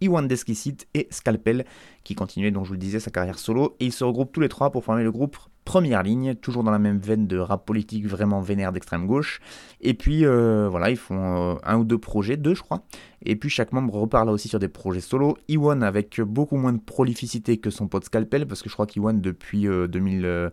[0.00, 1.64] Iwan Desquicit et Scalpel,
[2.04, 4.40] qui continuait, dont je vous le disais, sa carrière solo, et ils se regroupent tous
[4.40, 7.66] les trois pour former le groupe Première Ligne, toujours dans la même veine de rap
[7.66, 9.40] politique vraiment vénère d'extrême gauche.
[9.80, 12.84] Et puis euh, voilà, ils font euh, un ou deux projets, deux je crois.
[13.22, 15.36] Et puis chaque membre repart là aussi sur des projets solo.
[15.48, 19.20] Iwan avec beaucoup moins de prolificité que son pote Scalpel, parce que je crois qu'Iwan
[19.20, 20.50] depuis 2000, euh,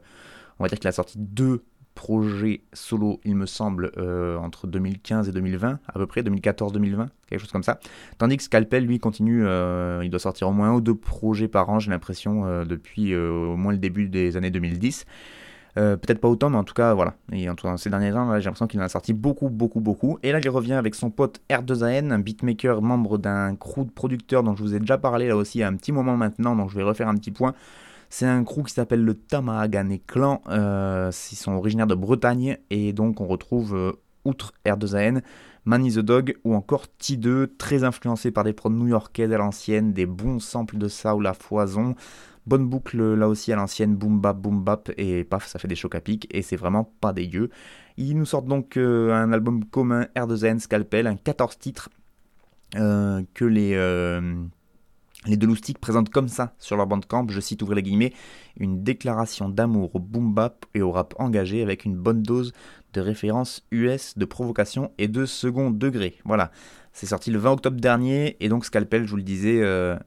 [0.58, 5.30] on va dire qu'il a sorti deux projet solo, il me semble, euh, entre 2015
[5.30, 7.80] et 2020, à peu près, 2014-2020, quelque chose comme ça.
[8.18, 11.48] Tandis que Scalpel, lui, continue, euh, il doit sortir au moins un ou deux projets
[11.48, 15.06] par an, j'ai l'impression, euh, depuis au moins le début des années 2010.
[15.76, 17.16] Peut-être pas autant, mais en tout cas, voilà.
[17.32, 19.80] Et en tout cas, ces derniers temps, j'ai l'impression qu'il en a sorti beaucoup, beaucoup,
[19.80, 20.20] beaucoup.
[20.22, 24.44] Et là, il revient avec son pote R2AN, un beatmaker, membre d'un crew de producteurs
[24.44, 26.76] dont je vous ai déjà parlé là aussi a un petit moment maintenant, donc je
[26.76, 27.56] vais refaire un petit point.
[28.16, 30.44] C'est un crew qui s'appelle le Tamahagane Clan.
[30.48, 35.24] Euh, ils sont originaires de Bretagne et donc on retrouve, euh, outre R2AN,
[35.66, 40.06] Manny the Dog ou encore T2, très influencé par des prods new-yorkaises à l'ancienne, des
[40.06, 41.96] bons samples de soul à foison.
[42.46, 45.74] Bonne boucle là aussi à l'ancienne, boom bap, boom bap, et paf, ça fait des
[45.74, 47.50] chocs à pic, et c'est vraiment pas dégueu.
[47.98, 51.90] Ils nous sortent donc euh, un album commun R2N Scalpel, un 14 titres
[52.76, 53.76] que les
[55.26, 58.14] les deux loustiques présentent comme ça sur leur bandcamp, je cite ouvrir les guillemets,
[58.58, 62.54] une déclaration d'amour au boom bap et au rap engagé avec une bonne dose
[62.94, 66.16] de références US, de provocation et de second degré.
[66.26, 66.52] Voilà,
[66.92, 69.98] c'est sorti le 20 octobre dernier et donc Scalpel, je vous le disais, euh,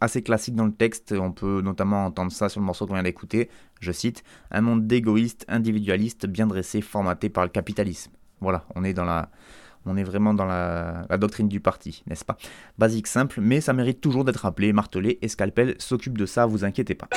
[0.00, 1.12] assez classique dans le texte.
[1.12, 3.50] On peut notamment entendre ça sur le morceau qu'on vient d'écouter.
[3.80, 8.12] Je cite Un monde d'égoïstes, individualistes, bien dressé, formaté par le capitalisme.
[8.40, 9.30] Voilà, on est dans la
[9.86, 12.36] on est vraiment dans la, doctrine du parti, n'est-ce pas?
[12.78, 16.64] Basique, simple, mais ça mérite toujours d'être rappelé, martelé, et Scalpel s'occupe de ça, vous
[16.64, 17.08] inquiétez pas.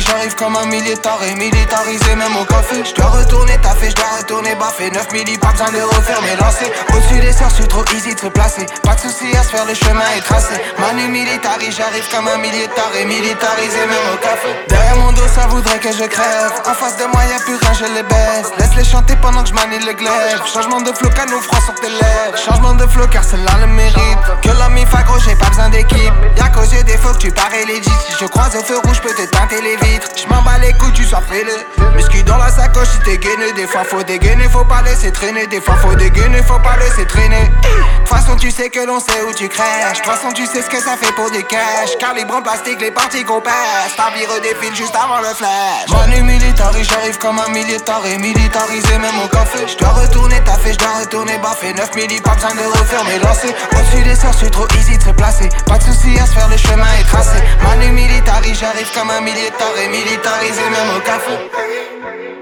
[0.00, 2.82] J'arrive comme un militari, militarisé même au café.
[2.84, 4.90] Je dois retourner taffer, je dois retourner baffer.
[4.90, 6.70] 9 milli, pas besoin de refaire mes lancers.
[6.94, 8.66] Au-dessus des cerfs, je suis trop easy de se placer.
[8.82, 10.54] Pas de soucis à se faire, le chemin est tracé.
[10.78, 14.48] Manu militari, j'arrive comme un militari, militarisé même au café.
[14.68, 16.52] Derrière mon dos, ça voudrait que je crève.
[16.66, 18.50] En face de moi, y'a plus rien, je les baisse.
[18.58, 20.42] Laisse-les chanter pendant que je manie le glaive.
[20.52, 22.36] Changement de flow, canon froid sur tes lèvres.
[22.36, 24.18] Changement de flow, car c'est là le mérite.
[24.42, 26.14] Que l'homme il gros, j'ai pas besoin d'équipe.
[26.36, 27.98] Y'a yeux des faux que tu parais legit.
[28.08, 30.08] Si je croise au feu rouge, te teinter les vitres.
[30.16, 31.52] J'm'en bats les couilles, tu sois fêlé.
[31.94, 33.52] Muscu dans la sacoche, si t'es gainé.
[33.52, 35.46] Des fois faut dégainer, faut pas laisser traîner.
[35.46, 37.44] Des fois faut dégainer, faut pas laisser traîner.
[37.44, 39.98] De toute façon, tu sais que l'on sait où tu crèches.
[39.98, 41.96] De toute façon, tu sais ce que ça fait pour des cash.
[41.98, 43.94] Calibre en plastique, les parties qu'on pèse.
[43.96, 45.88] Ta vie redéfile juste avant le flash.
[45.90, 48.18] Manu militari, j'arrive comme un militari.
[48.18, 49.66] Militarisé même au café.
[49.66, 51.72] J'dois retourner taffer, j'dois retourner baffer.
[51.74, 53.54] 9 milli, pas besoin de refaire mes lancers.
[53.72, 55.48] Au-dessus des sœurs, suis trop easy de se placer.
[55.66, 57.38] Pas de soucis à se faire, le chemin est tracé.
[57.62, 59.20] Manu militari, j'arrive comme un
[59.58, 61.32] militari militarisé même au café.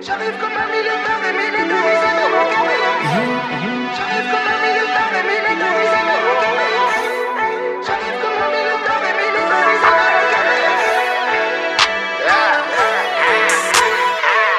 [0.02, 2.76] J'arrive comme un militaire et militarisé même au café.
[3.96, 6.68] J'arrive comme un militaire et militarisé même au café.
[7.86, 10.60] J'arrive comme un militaire et militarisé même au café.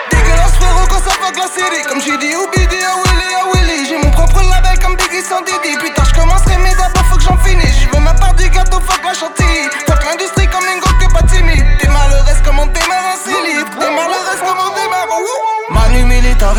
[0.09, 1.83] Dégueulasse frérot quand ça fuck la série.
[1.87, 3.85] Comme j'ai dit ou BD à Willy à Willy.
[3.87, 5.77] J'ai mon propre label comme Biggie sans Didi.
[5.77, 7.81] Putain, j'commencerai mais d'abord faut que j'en finisse.
[7.81, 9.36] J'veux ma part du gâteau, fuck la chantilly.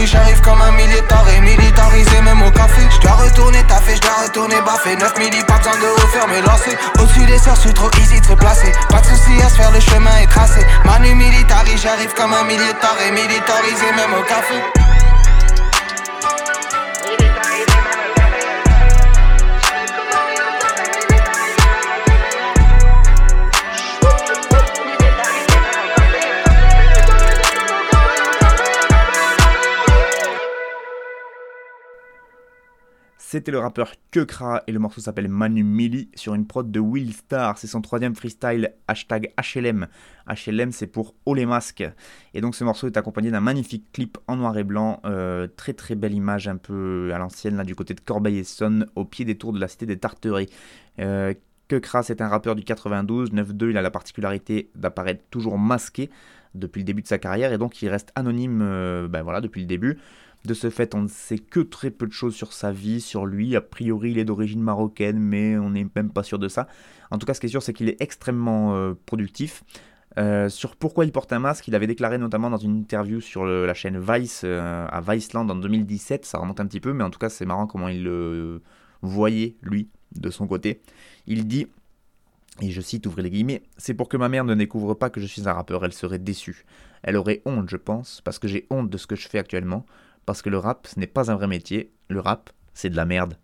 [0.04, 2.82] J'arrive comme un militari Militarisé même au café.
[2.90, 4.96] J'dois retourner taffer, j'dois retourner baffer.
[4.96, 8.26] 9 milli, pas besoin de refaire mes lancers Au-dessus des sœurs, suis trop easy de
[8.26, 10.60] se placer Pas de soucis à se faire, le chemin est tracé.
[10.84, 14.97] Manu militari, j'arrive comme un militari Militarisé même au café
[33.30, 37.12] C'était le rappeur Kekra et le morceau s'appelle Manu Mili sur une prod de Will
[37.12, 37.58] Star.
[37.58, 39.86] C'est son troisième freestyle hashtag HLM.
[40.26, 41.84] HLM c'est pour Haut les masques.
[42.32, 45.02] Et donc ce morceau est accompagné d'un magnifique clip en noir et blanc.
[45.04, 49.04] Euh, très très belle image un peu à l'ancienne là du côté de Corbeil-Essonne au
[49.04, 50.48] pied des tours de la cité des Tarteries.
[50.98, 51.34] Euh,
[51.68, 53.32] Kekra c'est un rappeur du 92.
[53.32, 56.08] 9-2 il a la particularité d'apparaître toujours masqué
[56.54, 59.60] depuis le début de sa carrière et donc il reste anonyme euh, ben voilà, depuis
[59.60, 59.98] le début.
[60.44, 63.27] De ce fait, on ne sait que très peu de choses sur sa vie, sur
[63.27, 63.57] lui.
[63.57, 66.68] A priori, il est d'origine marocaine, mais on n'est même pas sûr de ça.
[67.11, 69.64] En tout cas, ce qui est sûr, c'est qu'il est extrêmement euh, productif.
[70.18, 73.44] Euh, sur pourquoi il porte un masque, il avait déclaré notamment dans une interview sur
[73.46, 76.24] la chaîne Vice euh, à Viceland en 2017.
[76.24, 78.62] Ça remonte un petit peu, mais en tout cas, c'est marrant comment il le
[79.03, 80.81] voyait, lui, de son côté.
[81.27, 81.66] Il dit
[82.61, 85.20] et je cite, ouvrez les guillemets, c'est pour que ma mère ne découvre pas que
[85.20, 86.64] je suis un rappeur, elle serait déçue.
[87.03, 89.87] Elle aurait honte, je pense, parce que j'ai honte de ce que je fais actuellement
[90.28, 91.90] parce que le rap, ce n'est pas un vrai métier.
[92.10, 93.38] Le rap, c'est de la merde.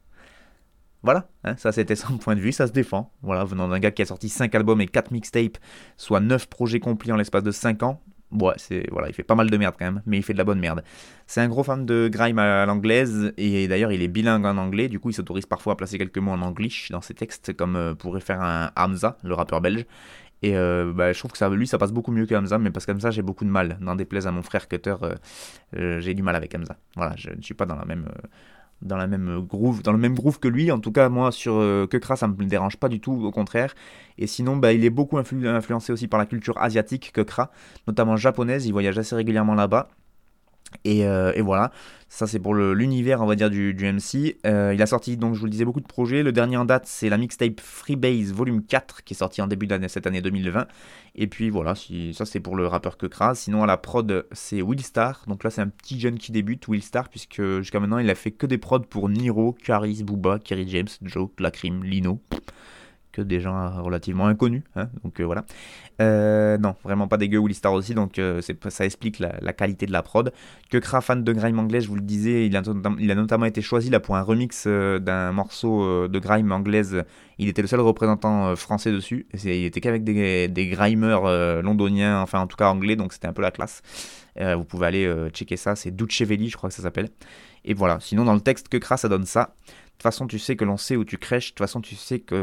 [1.02, 3.10] Voilà, hein, ça c'était son point de vue, ça se défend.
[3.22, 5.56] Voilà, venant d'un gars qui a sorti 5 albums et 4 mixtapes,
[5.96, 8.02] soit 9 projets complis en l'espace de 5 ans.
[8.30, 10.58] Voilà, il fait pas mal de merde quand même, mais il fait de la bonne
[10.60, 10.84] merde.
[11.26, 14.88] C'est un gros fan de grime à l'anglaise et d'ailleurs il est bilingue en anglais,
[14.88, 17.76] du coup il s'autorise parfois à placer quelques mots en anglais dans ses textes comme
[17.76, 19.86] euh, pourrait faire un Hamza, le rappeur belge.
[20.44, 22.70] Et euh, bah, je trouve que ça, lui, ça passe beaucoup mieux que Hamza, mais
[22.70, 23.78] parce que Hamza, j'ai beaucoup de mal.
[23.80, 25.14] N'en déplaise à mon frère Cutter, euh,
[25.74, 26.76] euh, j'ai du mal avec Hamza.
[26.96, 28.06] Voilà, je ne suis pas dans la même.
[28.82, 31.54] dans la même groove, dans le même groove que lui, en tout cas moi sur
[31.90, 33.74] Kekra ça me dérange pas du tout, au contraire.
[34.18, 37.50] Et sinon bah, il est beaucoup influencé aussi par la culture asiatique Kekra,
[37.86, 39.88] notamment japonaise, il voyage assez régulièrement là-bas.
[40.86, 41.70] Euh, et, voilà,
[42.08, 44.36] ça c'est pour l'univers, on va dire, du, MC.
[44.46, 46.22] Euh, il a sorti, donc je vous le disais, beaucoup de projets.
[46.22, 49.66] Le dernier en date, c'est la mixtape Freebase Volume 4, qui est sorti en début
[49.66, 50.66] d'année, cette année 2020.
[51.16, 55.22] Et puis voilà, ça c'est pour le rappeur que Sinon, à la prod, c'est Willstar.
[55.28, 58.32] Donc là, c'est un petit jeune qui débute, Willstar, puisque jusqu'à maintenant, il a fait
[58.32, 62.20] que des prods pour Niro, Caris, Booba, Kerry James, Joe, Lacrim, Lino
[63.14, 64.62] que des gens relativement inconnus.
[64.74, 65.44] Hein, donc euh, voilà.
[66.02, 69.92] Euh, non, vraiment pas dégueu, Willy Star aussi, donc euh, ça explique la, qualité de
[69.92, 70.32] la prod.
[70.68, 74.00] Que fan de grime anglais, je vous le disais, il a, notamment été choisi là
[74.00, 77.04] pour un remix d'un morceau de grime anglaise.
[77.38, 79.26] Il était le seul représentant français dessus.
[79.44, 80.76] il était qu'avec des, des
[81.62, 83.82] londoniens, enfin en tout cas anglais, donc c'était un peu la classe.
[84.36, 87.10] vous pouvez aller checker ça, c'est Ducevelli, je crois que ça s'appelle.
[87.64, 89.54] Et voilà, sinon dans le texte que ça donne ça.
[89.94, 91.46] De toute façon, tu sais que l'on sait où tu crèches.
[91.46, 92.34] De toute façon, tu sais que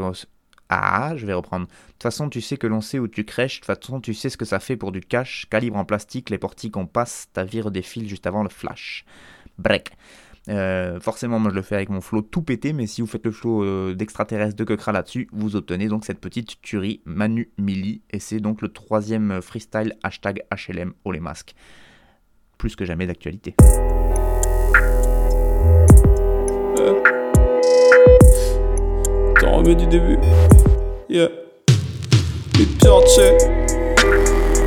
[0.74, 1.66] ah, je vais reprendre.
[1.66, 3.60] De toute façon, tu sais que l'on sait où tu crèches.
[3.60, 5.46] De toute façon, tu sais ce que ça fait pour du cash.
[5.50, 9.04] Calibre en plastique, les portiques on passe, ta vire défile juste avant le flash.
[9.58, 9.92] Break.
[10.48, 13.24] Euh, forcément, moi je le fais avec mon flow tout pété, mais si vous faites
[13.24, 18.02] le flow euh, d'extraterrestre de Kekra là-dessus, vous obtenez donc cette petite tuerie Manu Mili,
[18.10, 21.54] et c'est donc le troisième freestyle hashtag HLM les masques.
[22.58, 23.54] Plus que jamais d'actualité.
[29.42, 30.18] T'en remets du début.
[31.10, 31.28] Yeah.
[32.56, 33.00] Les pires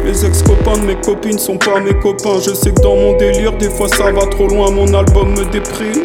[0.04, 2.42] Les ex-copains de mes copines sont pas mes copains.
[2.46, 4.72] Je sais que dans mon délire, des fois ça va trop loin.
[4.72, 6.04] Mon album me déprime.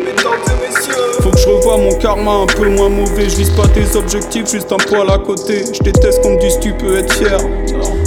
[1.21, 3.29] Faut que je revoie mon karma un peu moins mauvais.
[3.29, 5.65] Je vise pas tes objectifs, juste un poil à côté.
[5.73, 7.39] Je déteste qu'on me dise tu peux être fier.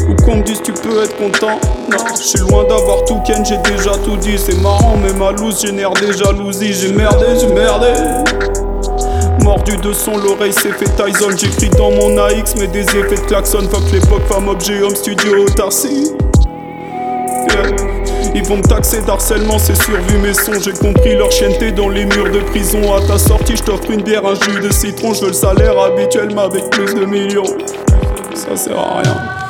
[0.08, 1.60] Ou qu'on me dise tu peux être content.
[1.92, 4.38] Non, je suis loin d'avoir tout ken, j'ai déjà tout dit.
[4.38, 6.72] C'est marrant, mais ma loose génère des jalousies.
[6.72, 8.63] J'ai merdé, j'ai merdé.
[9.44, 11.30] Mordu de son, l'oreille s'est fait Tyson.
[11.36, 13.68] J'écris dans mon AX, mais des effets de klaxon.
[13.70, 16.14] Fuck l'époque, femme objet, homme studio, autarcie.
[18.34, 20.60] Ils vont me taxer d'harcèlement, c'est sûr, vu mes sons.
[20.64, 22.94] J'ai compris leur chienneté dans les murs de prison.
[22.96, 25.14] À ta sortie, je t'offre une bière, un jus de citron.
[25.14, 27.44] Je veux le salaire habituel, mais avec plus de millions.
[28.34, 29.43] Ça sert à rien.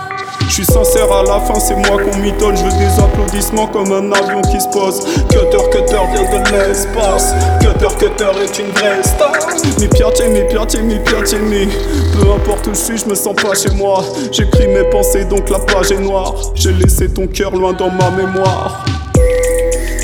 [0.56, 2.56] Je suis sincère à la fin, c'est moi qu'on mitonne.
[2.56, 5.04] Je veux des applaudissements comme un avion qui se pose.
[5.28, 7.34] Cutter, cutter vient de l'espace.
[7.60, 9.32] Cutter, cutter est une vraie star.
[9.80, 11.68] Mi piace, mi piace, mi piace, mi.
[12.14, 14.04] Peu importe où je suis, je me sens pas chez moi.
[14.32, 16.36] J'écris mes pensées, donc la page est noire.
[16.54, 18.86] J'ai laissé ton cœur loin dans ma mémoire.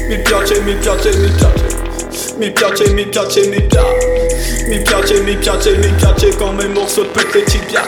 [0.10, 1.06] Mi piace, mi piace.
[4.70, 6.36] Mi piace, mi piace, mi piace.
[6.38, 7.82] Quand mes morceaux de pété tibia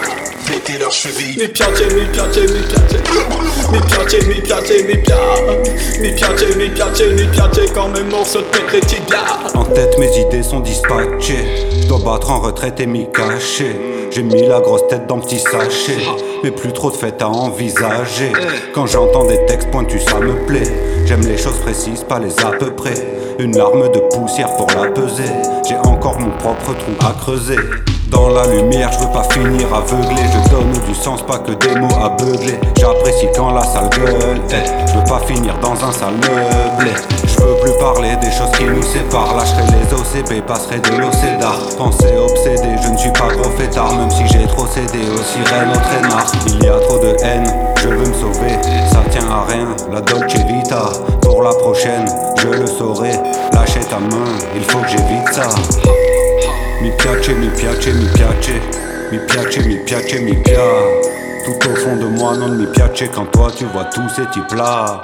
[0.47, 1.38] péter leurs chevilles.
[1.38, 2.97] Mi piace, mi piace, mi piace.
[3.71, 5.99] Mi piace, mi piace, mi piace.
[6.01, 7.71] Mi piace, mi piace, mi piace.
[7.75, 9.53] Quand mes morceaux de les tibias.
[9.53, 11.67] En tête, mes idées sont dispatchées.
[11.88, 13.75] Dois battre en retraite et m'y cacher.
[14.09, 15.97] J'ai mis la grosse tête dans petit sachet.
[16.43, 18.34] Mais plus trop de fêtes à envisager.
[18.73, 20.71] Quand j'entends des textes pointus, ça me plaît.
[21.05, 22.95] J'aime les choses précises, pas les à peu près.
[23.39, 25.32] Une larme de poussière pour la peser.
[25.67, 27.60] J'ai encore mon propre trou à creuser.
[28.10, 30.18] Dans la lumière, je veux pas finir aveuglé.
[30.34, 32.60] Je donne du sens, pas que des mots aveuglés.
[32.80, 34.41] J'apprécie quand la salle gueule.
[34.49, 36.91] Eh, je veux pas finir dans un sale meublé.
[37.24, 39.36] Je veux plus parler des choses qui nous séparent.
[39.38, 41.60] Lâcherai les OCP, passerai de l'OCDAR.
[41.78, 43.93] Pensée obsédé, je ne suis pas fêtard.
[43.93, 46.26] Même si j'ai trop cédé aux sirènes, au traînard.
[46.47, 47.45] Il y a trop de haine,
[47.78, 48.58] je veux me sauver.
[48.91, 50.89] Ça tient à rien, la Dolce Vita.
[51.22, 52.06] Pour la prochaine,
[52.39, 53.12] je le saurai.
[53.54, 54.26] Lâchez ta main,
[54.56, 55.49] il faut que j'évite ça.
[56.82, 58.62] Mi piace, mi piace, mi piace.
[59.12, 60.60] Mi piace, mi piace, mi piace.
[61.45, 63.10] Tout au fond de moi non mi piace.
[63.14, 65.02] Quand toi tu vois tous ces types là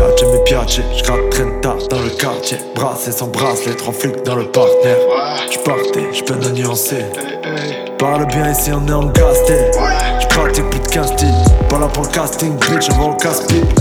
[0.00, 2.58] piace, mi piace je traîne tard dans le quartier.
[2.74, 4.96] Brassé sans bracelet, trois flics dans le partenaire
[5.50, 7.04] Je partais, je peux de nuancer.
[7.98, 9.54] Parle bien ici on est en gasté
[10.20, 11.12] Je pratique plus de 15
[11.68, 13.80] Pas là pour le casting, bitch, on va au casse-pipe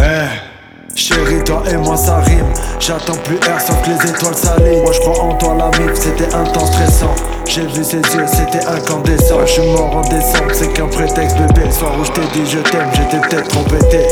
[0.95, 2.45] Chérie, toi et moi ça rime.
[2.79, 4.83] J'attends plus air sauf que les étoiles s'allument.
[4.83, 7.15] Moi je crois en toi, la mif, c'était intense, stressant.
[7.45, 9.39] J'ai vu ses yeux, c'était incandescent.
[9.45, 11.61] Je suis mort en décembre, c'est qu'un prétexte, bébé.
[11.65, 14.05] Le soir où je t'ai dit je t'aime, j'étais peut-être trop pété.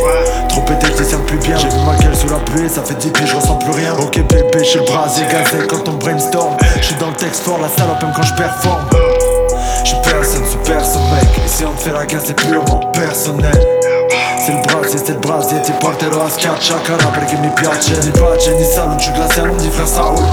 [0.50, 1.58] Trop pété, je sens plus bien.
[1.58, 3.94] J'ai vu ma gueule sous la pluie, ça fait 10 pieds, je ressens plus rien.
[4.00, 6.58] Ok, bébé, je suis le brasier gazé quand on brainstorm.
[6.80, 8.86] Je suis dans le texte fort, la salope même quand je performe.
[9.84, 11.28] Je personne, super son mec.
[11.46, 13.97] Ici on te fait la gueule, c'est purement personnel.
[14.10, 17.98] Se il brasier, c'est le brasier Ti porterò a schiacciacara perché mi piace.
[18.04, 20.24] Ni pace, ni salut, je glace non di frère Saoul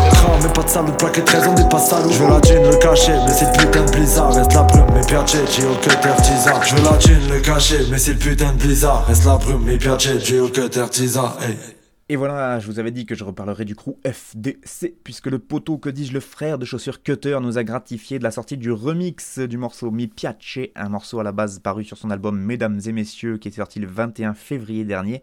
[0.43, 3.14] mais pas de salut, plaque 13 on dit pas salut Je la jean, le cacher,
[3.27, 4.35] mais c'est le putain de blizzard.
[4.35, 7.99] Reste la brume, mi piace, Gio que t'ertisa Je veux la jean, le cacher, mais
[7.99, 9.05] c'est le putain de blizzard.
[9.07, 11.74] Reste la brume, mi piace, Gio que t'ertisa hey.
[12.11, 15.79] Et voilà, je vous avais dit que je reparlerai du crew FDC, puisque le poteau,
[15.79, 19.39] que dis-je, le frère de chaussures Cutter, nous a gratifié de la sortie du remix
[19.39, 22.93] du morceau Mi Piace, un morceau à la base paru sur son album Mesdames et
[22.93, 25.23] Messieurs, qui est sorti le 21 février dernier.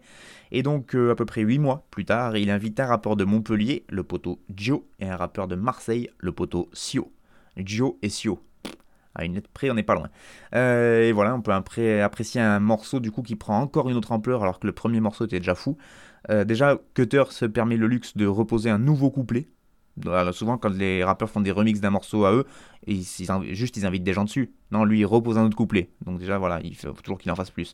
[0.50, 3.22] Et donc, euh, à peu près 8 mois plus tard, il invite un rappeur de
[3.22, 7.12] Montpellier, le poteau Gio, et un rappeur de Marseille, le poteau Sio.
[7.58, 8.42] Gio et Sio.
[9.14, 10.08] À une lettre près, on n'est pas loin.
[10.54, 14.10] Euh, et voilà, on peut apprécier un morceau du coup qui prend encore une autre
[14.10, 15.76] ampleur alors que le premier morceau était déjà fou.
[16.30, 19.48] Euh, déjà, Cutter se permet le luxe de reposer un nouveau couplet.
[20.32, 22.46] souvent, quand les rappeurs font des remixes d'un morceau à eux,
[22.86, 23.04] ils,
[23.52, 24.52] juste ils invitent des gens dessus.
[24.70, 25.90] Non, lui, il repose un autre couplet.
[26.04, 27.72] Donc, déjà, voilà, il faut toujours qu'il en fasse plus.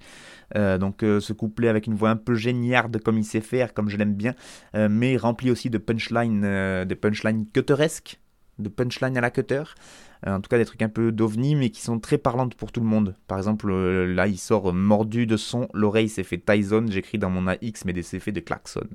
[0.57, 3.75] Euh, donc, euh, ce couplet avec une voix un peu géniarde, comme il sait faire,
[3.75, 4.35] comme je l'aime bien,
[4.75, 8.19] mais rempli aussi de punchlines de punchline cutteresques,
[8.59, 9.63] de punchline à la cutter.
[10.27, 12.73] Euh, en tout cas des trucs un peu d'ovni, mais qui sont très parlantes pour
[12.73, 13.15] tout le monde.
[13.27, 17.31] Par exemple, euh, là, il sort mordu de son, l'oreille s'est fait Tyson, j'écris dans
[17.31, 18.89] mon AX, mais des effets de klaxon.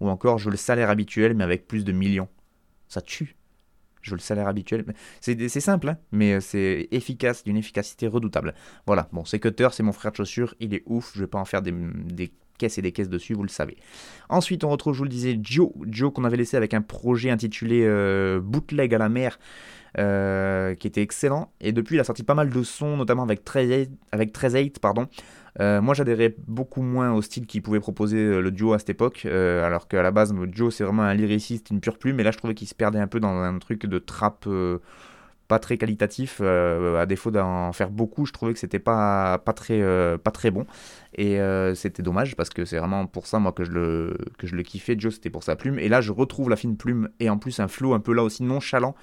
[0.00, 2.28] Ou encore, je le salaire habituel, mais avec plus de millions.
[2.88, 3.36] Ça tue.
[4.02, 4.84] Je le salaire habituel.
[5.20, 8.54] C'est simple, hein, mais euh, c'est efficace, d'une efficacité redoutable.
[8.86, 11.38] Voilà, bon, c'est Cutter, c'est mon frère de chaussures, il est ouf, je vais pas
[11.38, 11.72] en faire des,
[12.58, 13.76] caisses et des caisses dessus, vous le savez.
[14.28, 17.30] Ensuite, on retrouve, je vous le disais, Joe, Joe qu'on avait laissé avec un projet
[17.30, 17.88] intitulé
[18.40, 19.38] Bootleg à la mer.
[19.96, 21.52] Euh, qui était excellent.
[21.60, 25.06] Et depuis, il a sorti pas mal de sons, notamment avec 13 avec 13 pardon.
[25.60, 28.90] Euh, moi, j'adhérais beaucoup moins au style qu'il pouvait proposer euh, le duo à cette
[28.90, 32.16] époque, alors qu'à la base, duo c'est vraiment un lyriciste, une pure plume.
[32.16, 34.48] Mais là, je trouvais qu'il se perdait un peu dans un truc de trap
[35.48, 36.40] pas très qualitatif.
[36.40, 39.82] à défaut d'en faire beaucoup, je trouvais que c'était pas, très,
[40.18, 40.66] pas très bon.
[41.16, 41.38] Et
[41.74, 44.62] c'était dommage parce que c'est vraiment pour ça, moi, que je le, que je le
[44.62, 44.96] kiffais.
[44.98, 45.78] Joe, c'était pour sa plume.
[45.78, 48.22] Et là, je retrouve la fine plume et en plus un flow un peu là
[48.22, 48.94] aussi nonchalant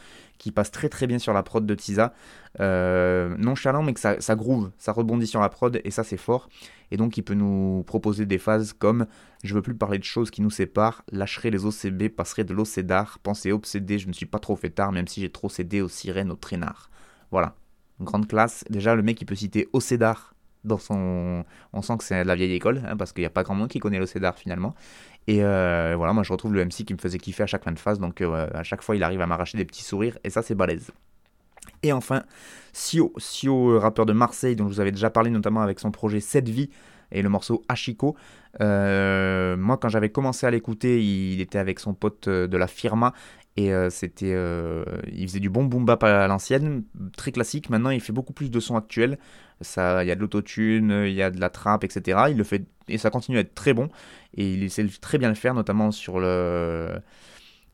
[0.41, 2.15] qui passe très très bien sur la prod de Tisa.
[2.59, 6.49] Euh, nonchalant, mais que ça, groove, ça rebondit sur la prod, et ça c'est fort.
[6.89, 9.05] Et donc il peut nous proposer des phases comme
[9.43, 13.19] Je veux plus parler de choses qui nous séparent, lâcherai les OCB, passerai de l'océdar,
[13.19, 15.89] penser obsédé, je ne suis pas trop fait tard, même si j'ai trop cédé aux
[15.89, 16.89] sirènes, aux traînards.
[17.29, 17.55] Voilà,
[17.99, 18.65] grande classe.
[18.71, 20.33] Déjà, le mec il peut citer Océdar
[20.63, 21.43] dans son.
[21.73, 23.55] On sent que c'est de la vieille école, hein, parce qu'il n'y a pas grand
[23.55, 24.73] monde qui connaît l'Océdar finalement.
[25.28, 27.72] Et euh, voilà, moi je retrouve le MC qui me faisait kiffer à chaque fin
[27.72, 30.30] de phase, donc euh, à chaque fois il arrive à m'arracher des petits sourires, et
[30.30, 30.91] ça c'est balèze.
[31.84, 32.24] Et enfin,
[32.74, 35.91] Sio, Sio, euh, rappeur de Marseille, dont je vous avais déjà parlé notamment avec son
[35.91, 36.69] projet 7 vie
[37.11, 38.15] et le morceau Hachiko.
[38.59, 43.13] moi, quand j'avais commencé à l'écouter, il était avec son pote de la firma
[43.58, 44.36] et c'était,
[45.12, 46.84] il faisait du bon boom bap à l'ancienne,
[47.18, 47.70] très classique.
[47.70, 49.18] Maintenant, il fait beaucoup plus de sons actuels.
[49.62, 52.28] Il y a de l'autotune, il y a de la trappe, etc.
[52.30, 53.89] Il le fait et ça continue à être très bon.
[54.36, 57.02] Et il essaie très bien le faire, notamment sur le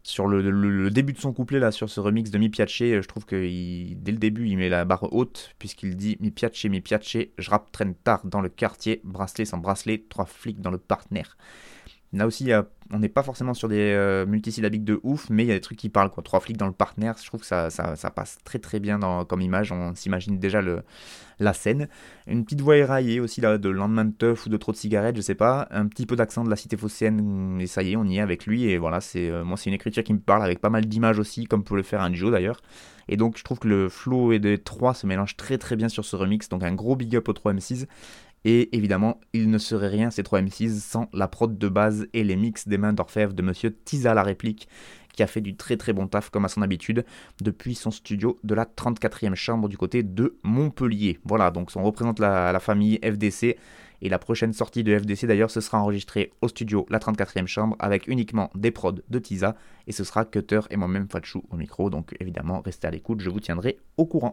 [0.08, 2.70] sur le, début de son couplet là, sur ce remix de Mi Piace.
[2.78, 6.64] Je trouve que dès le début, il met la barre haute puisqu'il dit Mi Piace,
[6.70, 10.72] Mi Piace, je rappe traîne tard dans le quartier, bracelet sans bracelet, trois flics dans
[10.72, 11.36] le partenaire.
[12.14, 15.30] Là aussi, il y a- on n'est pas forcément sur des euh, multisyllabiques de ouf,
[15.30, 16.10] mais il y a des trucs qui parlent.
[16.10, 16.24] Quoi.
[16.24, 19.42] Trois flics dans le partenaire, je trouve que ça, ça, passe très très bien comme
[19.42, 19.72] image.
[19.72, 20.84] On s'imagine déjà le,
[21.40, 21.88] la scène.
[22.28, 25.16] Une petite voix éraillée aussi là, de lendemain de teuf ou de trop de cigarettes,
[25.16, 25.68] je sais pas.
[25.72, 28.22] Un petit peu d'accent de la cité phocéenne, et ça y est, on y est
[28.22, 28.66] avec lui.
[28.66, 31.20] Et voilà, c'est euh, moi c'est une écriture qui me parle avec pas mal d'images
[31.20, 32.62] aussi, comme peut le faire un Joe d'ailleurs.
[33.10, 35.90] Et donc je trouve que le flow et des trois se mélangent très très bien
[35.90, 36.50] sur ce remix.
[36.50, 37.86] Donc un gros big up aux 3 M6.
[38.46, 42.24] Et évidemment, il ne serait rien ces 3 M6 sans la prod de base et
[42.24, 44.68] les mix des mains d'orfèvre de monsieur Tisa la réplique,
[45.14, 47.04] qui a fait du très très bon taf comme à son habitude
[47.42, 51.20] depuis son studio de la 34e chambre du côté de Montpellier.
[51.26, 53.58] Voilà, donc on représente la, famille FDC.
[54.00, 57.76] Et la prochaine sortie de FDC d'ailleurs, ce sera enregistré au studio La 34e Chambre
[57.80, 59.56] avec uniquement des prods de Tisa.
[59.88, 61.90] Et ce sera Cutter et moi-même Fatchou au micro.
[61.90, 64.32] Donc évidemment, restez à l'écoute, je vous tiendrai au courant.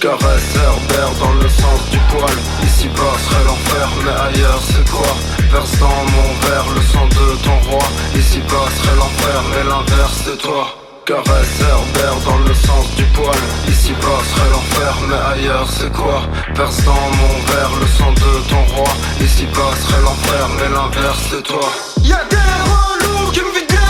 [0.00, 2.36] Caresse Herbert dans le sens du poil.
[2.64, 5.12] Ici bas serait l'enfer mais ailleurs c'est quoi?
[5.52, 7.84] Verse dans mon verre le sang de ton roi.
[8.16, 10.74] Ici bas serait l'enfer mais l'inverse de toi.
[11.04, 13.42] Caresse Herbert dans le sens du poil.
[13.68, 16.22] Ici bas serait l'enfer mais ailleurs c'est quoi?
[16.54, 18.88] Verse dans mon verre le sang de ton roi.
[19.20, 21.68] Ici bas serait l'enfer mais l'inverse de toi.
[22.02, 22.36] Y'a des
[22.72, 23.89] relous qui me vident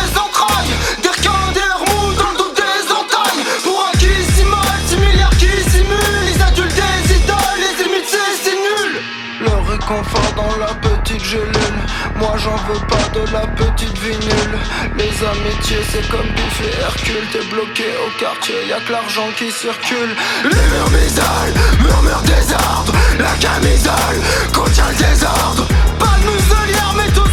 [9.91, 11.80] Le réconfort dans la petite gélule.
[12.16, 14.59] Moi j'en veux pas de la petite vie nulle
[14.97, 17.26] Les amitiés c'est comme Biff et Hercule.
[17.32, 20.14] T'es bloqué au quartier, y'a que l'argent qui circule.
[20.45, 24.20] Les murs m'isolent, murmure des ordres La camisole
[24.53, 25.66] contient le désordre.
[25.99, 27.30] Pas de muselière mais tous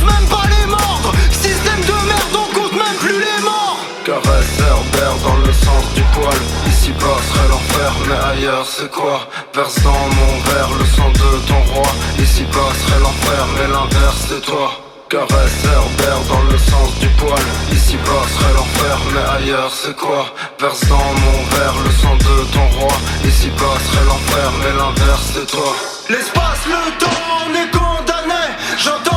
[5.95, 6.41] du poil.
[6.67, 9.27] Ici bas serait l'enfer mais ailleurs c'est quoi?
[9.53, 11.87] Verse mon verre le sang de ton roi.
[12.19, 14.71] Ici bas serait l'enfer mais l'inverse de toi.
[15.09, 17.45] Caresse Herbert dans le sens du poil.
[17.71, 20.25] Ici bas serait l'enfer mais ailleurs c'est quoi?
[20.59, 22.93] Verse mon verre le sang de ton roi.
[23.25, 25.73] Ici bas serait l'enfer mais l'inverse de toi.
[26.09, 28.43] L'espace, le temps, on est condamné.
[28.77, 29.16] J'entends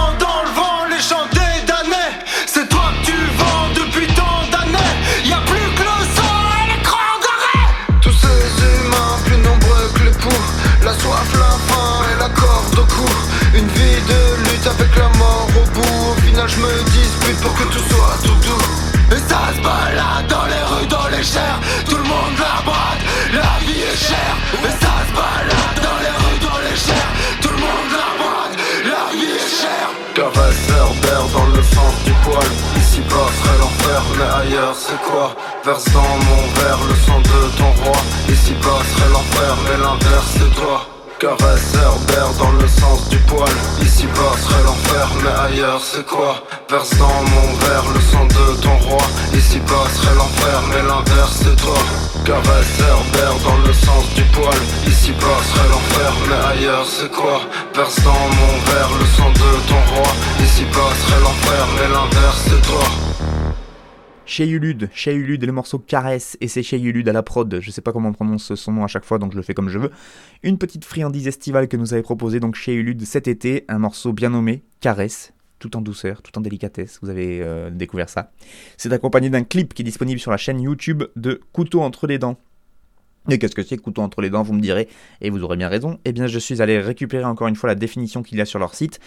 [17.60, 19.14] que tout soit tout doux.
[19.14, 21.60] Et ça se balade dans les rues, dans les chairs.
[21.88, 23.02] Tout le monde la brade,
[23.32, 24.36] la vie est chère.
[24.64, 27.12] Et ça se balade dans les rues, dans les chairs.
[27.42, 28.54] Tout le monde la brade,
[28.92, 29.90] la vie est chère.
[30.14, 32.50] Caresse Herbert dans le sens du poil.
[32.78, 35.34] Ici bas serait l'enfer mais ailleurs c'est quoi?
[35.64, 37.98] Verse dans mon verre le sang de ton roi.
[38.28, 43.52] Ici bas serait l'enfer mais l'inverse de toi Caresse Herbert dans le sens du poil.
[43.82, 46.42] Ici bas serait l'enfer mais ailleurs c'est quoi?
[46.70, 49.02] Verse dans mon verre le sang de ton roi.
[49.34, 51.76] Ici bas serait l'enfer mais l'inverse de toi.
[52.24, 54.60] Caresse Herbert dans le sens du poil.
[54.86, 57.42] Ici bas serait l'enfer mais ailleurs c'est quoi?
[57.74, 60.10] Verse dans mon verre le sang de ton roi.
[60.42, 63.09] Ici bas serait l'enfer mais l'inverse de toi
[64.30, 67.92] Chez Ulude, Chez le morceau Caresse, et c'est Chez à la prod, je sais pas
[67.92, 69.90] comment on prononce son nom à chaque fois, donc je le fais comme je veux.
[70.44, 74.12] Une petite friandise estivale que nous avait proposé donc chez Ulude cet été, un morceau
[74.12, 78.30] bien nommé, Caresse, tout en douceur, tout en délicatesse, vous avez euh, découvert ça.
[78.76, 82.20] C'est accompagné d'un clip qui est disponible sur la chaîne YouTube de Couteau entre les
[82.20, 82.38] dents.
[83.28, 84.88] Et qu'est-ce que c'est couteau entre les dents, vous me direz,
[85.20, 85.98] et vous aurez bien raison.
[86.06, 88.58] Eh bien, je suis allé récupérer encore une fois la définition qu'il y a sur
[88.58, 88.98] leur site.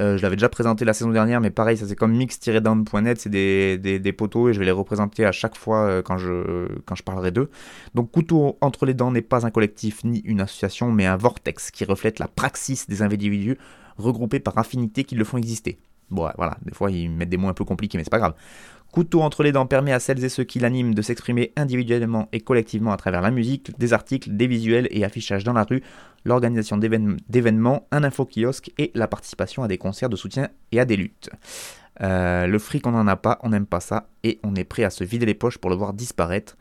[0.00, 3.30] Euh, je l'avais déjà présenté la saison dernière, mais pareil, ça c'est comme mix-down.net, c'est
[3.30, 6.96] des, des, poteaux et je vais les représenter à chaque fois euh, quand je, quand
[6.96, 7.48] je parlerai d'eux.
[7.94, 11.70] Donc, couteau entre les dents n'est pas un collectif ni une association, mais un vortex
[11.70, 13.56] qui reflète la praxis des individus
[13.98, 15.78] regroupés par affinité qui le font exister.
[16.10, 18.34] Bon, voilà, des fois ils mettent des mots un peu compliqués, mais c'est pas grave.
[18.92, 22.40] Couteau entre les dents permet à celles et ceux qui l'animent de s'exprimer individuellement et
[22.40, 25.82] collectivement à travers la musique, des articles, des visuels et affichages dans la rue,
[26.24, 30.96] l'organisation d'événements, un info-kiosque et la participation à des concerts de soutien et à des
[30.96, 31.30] luttes.
[32.02, 34.82] Euh, le fric, on n'en a pas, on n'aime pas ça, et on est prêt
[34.82, 36.56] à se vider les poches pour le voir disparaître.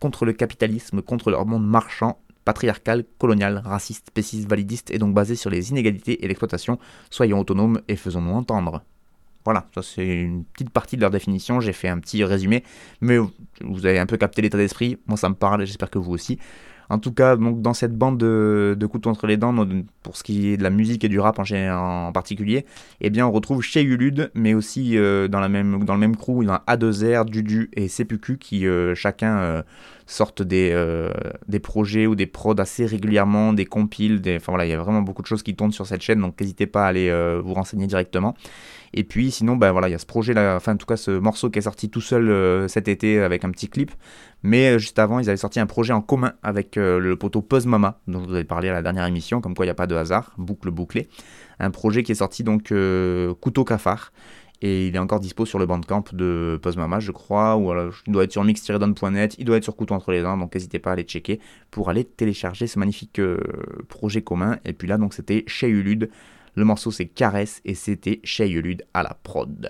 [0.00, 5.34] Contre le capitalisme, contre leur monde marchand, patriarcal, colonial, raciste, spéciste, validiste, et donc basé
[5.36, 6.78] sur les inégalités et l'exploitation.
[7.10, 8.82] Soyons autonomes et faisons-nous entendre.
[9.44, 12.64] Voilà, ça c'est une petite partie de leur définition, j'ai fait un petit résumé,
[13.00, 13.18] mais
[13.60, 16.38] vous avez un peu capté l'état d'esprit, moi ça me parle, j'espère que vous aussi.
[16.90, 19.54] En tout cas, donc, dans cette bande de, de couteaux entre les dents,
[20.02, 21.44] pour ce qui est de la musique et du rap en,
[22.08, 22.66] en particulier,
[23.00, 26.50] eh bien, on retrouve chez Ulude, mais aussi euh, dans, le même crew, il y
[26.50, 29.62] a A2R, Dudu et CPQ qui euh, chacun euh,
[30.06, 30.74] sortent des,
[31.48, 34.36] des projets ou des prods assez régulièrement, des compiles, des...
[34.36, 36.38] enfin voilà, il y a vraiment beaucoup de choses qui tournent sur cette chaîne, donc
[36.38, 37.10] n'hésitez pas à aller
[37.42, 38.34] vous renseigner directement.
[38.94, 40.96] Et puis sinon, ben voilà, il y a ce projet là, enfin en tout cas
[40.96, 43.90] ce morceau qui est sorti tout seul cet été avec un petit clip.
[44.44, 47.40] Mais euh, juste avant, ils avaient sorti un projet en commun avec euh, le poteau
[47.40, 49.72] Puzz Mama, dont je vous avais parlé à la dernière émission, comme quoi il n'y
[49.72, 51.08] a pas de hasard, boucle bouclée.
[51.58, 54.12] Un projet qui est sorti donc euh, Couteau Cafard.
[54.60, 57.92] Et il est encore dispo sur le bandcamp de Puzz Mama, je crois, ou alors
[58.06, 60.78] il doit être sur mix-down.net, il doit être sur Couteau entre les dents, donc n'hésitez
[60.78, 61.40] pas à aller checker
[61.70, 63.20] pour aller télécharger ce magnifique
[63.88, 64.58] projet commun.
[64.64, 66.08] Et puis là, donc c'était chez Ulude.
[66.54, 68.44] Le morceau c'est Caresse et c'était chez
[68.94, 69.68] à la prod.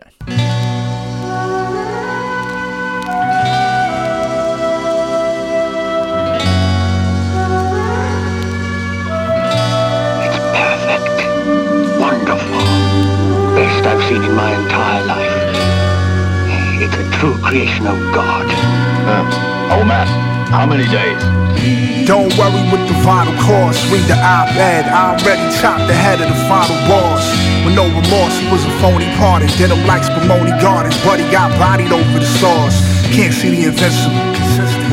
[13.54, 15.34] best I've seen in my entire life.
[16.82, 18.46] It's a true creation of God.
[19.06, 19.24] Uh,
[19.72, 21.18] oh man, how many days?
[22.06, 23.74] Don't worry with the vital course.
[23.90, 24.86] Read the op-ed.
[24.86, 27.26] I already chopped the head of the final boss.
[27.66, 29.50] With no remorse, he was a phony pardon.
[29.58, 32.78] Did him like Spumoni Gardens, but he got bodied over the sauce.
[33.10, 34.22] Can't see the invincible.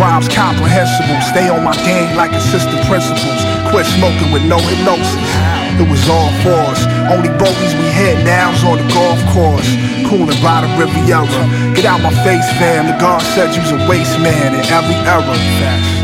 [0.02, 1.22] Rhymes comprehensible.
[1.30, 3.42] Stay on my game like assistant principals.
[3.70, 6.86] Quit smoking with no hypnosis it was all for us.
[7.10, 9.66] Only bogeys we hit now's on the golf course.
[10.06, 11.26] Cooling by the Riviera.
[11.74, 12.86] Get out my face, fam.
[12.86, 15.36] The guard said you's a waste man in every era.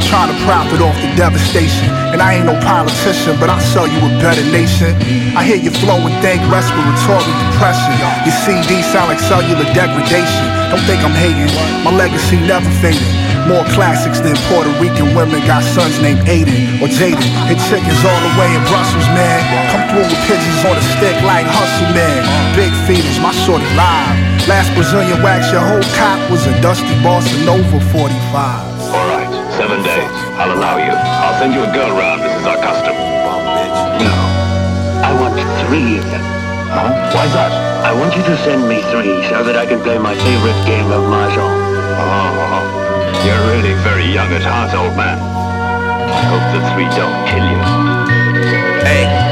[0.10, 1.86] Trying to profit off the devastation.
[2.10, 4.98] And I ain't no politician, but I sell you a better nation.
[5.38, 7.94] I hear you flow and think respiratory depression.
[8.26, 10.46] Your CD sound like cellular degradation.
[10.74, 11.54] Don't think I'm hating.
[11.86, 13.27] My legacy never faded.
[13.48, 17.24] More classics than Puerto Rican women got sons named Aiden or Jaden.
[17.48, 19.40] Hit chickens all the way in Brussels, man.
[19.72, 22.28] Come through with pigeons on a stick like Hustle, man.
[22.60, 24.20] Big feeders, my shorty live.
[24.52, 28.12] Last Brazilian wax, your whole cop was a dusty Bossa Nova 45.
[28.92, 30.12] Alright, seven days.
[30.36, 30.92] I'll allow you.
[30.92, 32.28] I'll send you a girl round.
[32.28, 33.00] This is our custom.
[34.04, 34.16] No.
[35.08, 36.24] I want three of them.
[36.68, 36.92] Huh?
[37.16, 37.56] Why's that?
[37.88, 40.92] I want you to send me three so that I can play my favorite game
[40.92, 41.56] of Mahjong.
[41.96, 42.04] Oh.
[42.04, 42.87] oh, oh.
[43.26, 45.20] You're really very young at heart, old man.
[45.20, 47.62] I hope the three don't kill you.
[48.84, 49.27] Hey.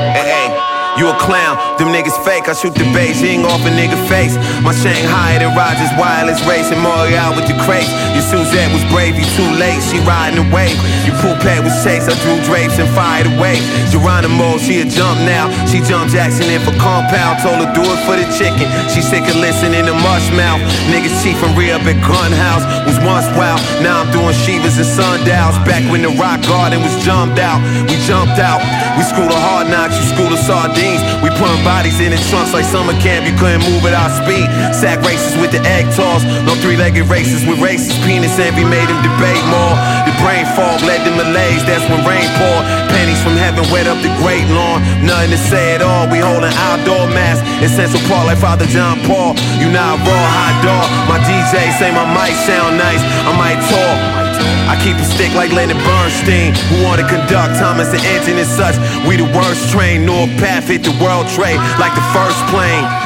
[0.96, 2.48] You a clown, them niggas fake.
[2.48, 4.40] I shoot the Beijing off a nigga face.
[4.64, 7.92] My Shanghai and Rogers wireless racing Morial with the crates.
[8.16, 9.84] Your Suzette was brave, you too late.
[9.84, 10.72] She riding away.
[11.04, 12.08] You Poupette was chase.
[12.08, 13.60] I drew drapes and fired away.
[13.92, 15.52] Geronimo, she a jump now.
[15.68, 17.44] She jumped Jackson in for compound.
[17.44, 18.64] Told her do it for the chicken.
[18.88, 20.64] She sick of listening to mush mouth.
[20.88, 23.60] Niggas chief and re up at gun house was once wild.
[23.84, 25.60] Now I'm doing Shivas and sundials.
[25.68, 27.60] Back when the rock garden was jumped out.
[27.92, 28.64] We jumped out.
[28.96, 30.00] We school the hard knocks.
[30.00, 30.85] You school the sardines.
[31.24, 33.26] We putting bodies in the trunks like summer camp.
[33.26, 34.46] You couldn't move at our speed.
[34.76, 36.22] Sack races with the egg toss.
[36.46, 39.76] No three-legged races with racist penis envy made him debate more.
[40.06, 41.66] The brain fog led to malaise.
[41.66, 42.66] That's when rain poured.
[42.94, 44.86] Pennies from heaven wet up the great lawn.
[45.02, 46.06] Nothing to say at all.
[46.12, 49.34] We holding outdoor mass in Central Park like Father John Paul.
[49.58, 50.86] You not raw hot dog.
[51.10, 53.02] My DJ say my mic sound nice.
[53.26, 54.25] I might talk.
[54.68, 58.76] I keep a stick like Leonard Bernstein, who wanna conduct Thomas and engine and such.
[59.08, 63.05] We the worst train, North Path hit the world trade like the first plane.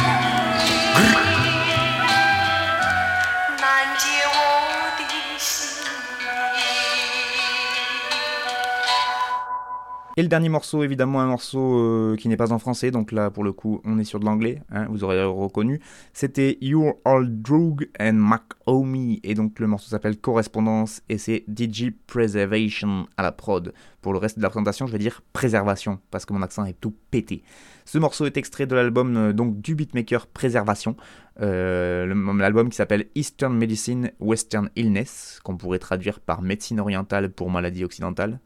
[10.19, 13.31] Et le dernier morceau, évidemment, un morceau euh, qui n'est pas en français, donc là,
[13.31, 15.79] pour le coup, on est sur de l'anglais, hein, vous aurez reconnu.
[16.11, 21.45] C'était You're All Drug and Mac Omi, et donc le morceau s'appelle Correspondance, et c'est
[21.47, 23.73] DJ Preservation à la prod.
[24.01, 26.77] Pour le reste de la présentation, je vais dire préservation, parce que mon accent est
[26.81, 27.41] tout pété.
[27.85, 30.97] Ce morceau est extrait de l'album euh, donc du beatmaker Préservation,
[31.39, 37.49] euh, l'album qui s'appelle Eastern Medicine, Western Illness, qu'on pourrait traduire par médecine orientale pour
[37.49, 38.41] maladie occidentale.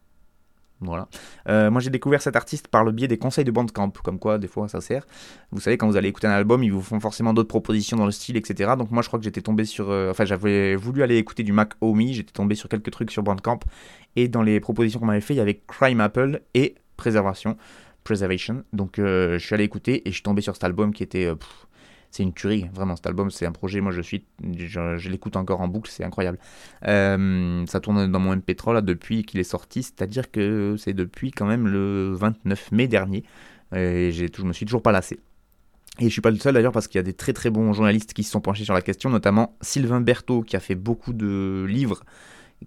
[0.82, 1.08] Voilà.
[1.48, 4.38] Euh, moi j'ai découvert cet artiste par le biais des conseils de Bandcamp, comme quoi
[4.38, 5.06] des fois ça sert.
[5.52, 8.06] Vous savez, quand vous allez écouter un album, ils vous font forcément d'autres propositions dans
[8.06, 8.74] le style, etc.
[8.78, 9.90] Donc moi je crois que j'étais tombé sur.
[9.90, 13.24] Euh, enfin, j'avais voulu aller écouter du Mac Omi, j'étais tombé sur quelques trucs sur
[13.24, 13.60] Bandcamp.
[14.16, 17.58] Et dans les propositions qu'on m'avait fait, il y avait Crime Apple et Préservation.
[18.04, 18.64] Preservation.
[18.74, 21.32] Donc euh, je suis allé écouter et je suis tombé sur cet album qui était
[22.14, 22.96] c'est une tuerie, vraiment.
[22.96, 23.82] Cet album, c'est un projet.
[23.82, 24.24] Moi, je suis,
[24.56, 26.38] je, l'écoute encore en boucle, c'est incroyable.
[26.88, 31.32] Euh, ça tourne dans mon MP3 là depuis qu'il est sorti, c'est-à-dire que c'est depuis
[31.32, 33.24] quand même le 29 mai dernier.
[33.76, 35.20] Et je me suis toujours pas lassé.
[36.00, 37.74] Et je suis pas le seul d'ailleurs parce qu'il y a des très très bons
[37.74, 41.14] journalistes qui se sont penchés sur la question, notamment Sylvain Berthaud qui a fait beaucoup
[41.14, 42.04] de livres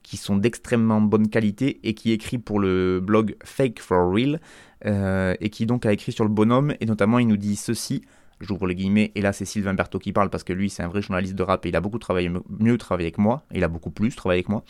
[0.03, 4.41] qui sont d'extrêmement bonne qualité et qui écrit pour le blog Fake for Real
[4.85, 8.03] euh, et qui donc a écrit sur le bonhomme et notamment il nous dit ceci.
[8.41, 10.89] J'ouvre les guillemets, et là c'est Sylvain Berthaud qui parle parce que lui c'est un
[10.89, 13.69] vrai journaliste de rap et il a beaucoup travaillé, mieux travaillé avec moi, il a
[13.69, 14.63] beaucoup plus travaillé avec moi.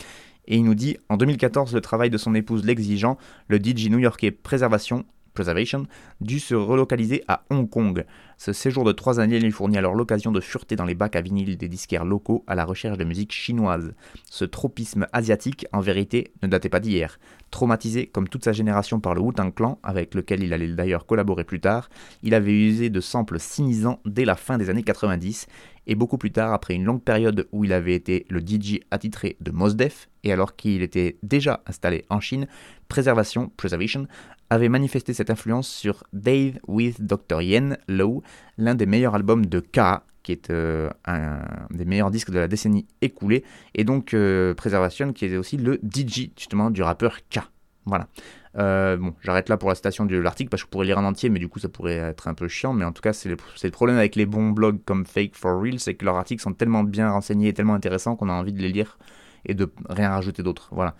[0.46, 4.30] Et il nous dit En 2014, le travail de son épouse l'exigeant, le DJ new-yorkais
[4.30, 5.04] Préservation
[5.37, 5.87] Preservation,
[6.20, 8.05] dut se relocaliser à Hong Kong.
[8.39, 11.20] Ce séjour de trois années lui fournit alors l'occasion de fureter dans les bacs à
[11.20, 13.95] vinyle des disquaires locaux à la recherche de musique chinoise.
[14.28, 17.18] Ce tropisme asiatique, en vérité, ne datait pas d'hier.
[17.51, 21.45] Traumatisé comme toute sa génération par le Wu-Tang Clan, avec lequel il allait d'ailleurs collaborer
[21.45, 21.89] plus tard,
[22.22, 25.47] il avait usé de samples sinisants dès la fin des années 90,
[25.87, 29.37] et beaucoup plus tard, après une longue période où il avait été le DJ attitré
[29.41, 32.49] de Mos Def, et alors qu'il était déjà installé en Chine,
[32.89, 34.07] Préservation, Preservation,
[34.51, 37.42] avait manifesté cette influence sur Dave with Dr.
[37.42, 38.22] Yen Low,
[38.59, 41.40] l'un des meilleurs albums de K, qui est euh, un
[41.70, 43.44] des meilleurs disques de la décennie écoulée,
[43.74, 47.40] et donc euh, Preservation, qui est aussi le DJ justement du rappeur K.
[47.84, 48.09] Voilà.
[48.59, 51.05] Euh, bon, j'arrête là pour la citation de l'article parce que je pourrais lire en
[51.05, 52.72] entier, mais du coup ça pourrait être un peu chiant.
[52.72, 55.61] Mais en tout cas, c'est le, le, problème avec les bons blogs comme Fake for
[55.61, 58.53] Real, c'est que leurs articles sont tellement bien renseignés et tellement intéressants qu'on a envie
[58.53, 58.99] de les lire
[59.47, 60.68] et de rien rajouter d'autre.
[60.72, 60.94] Voilà.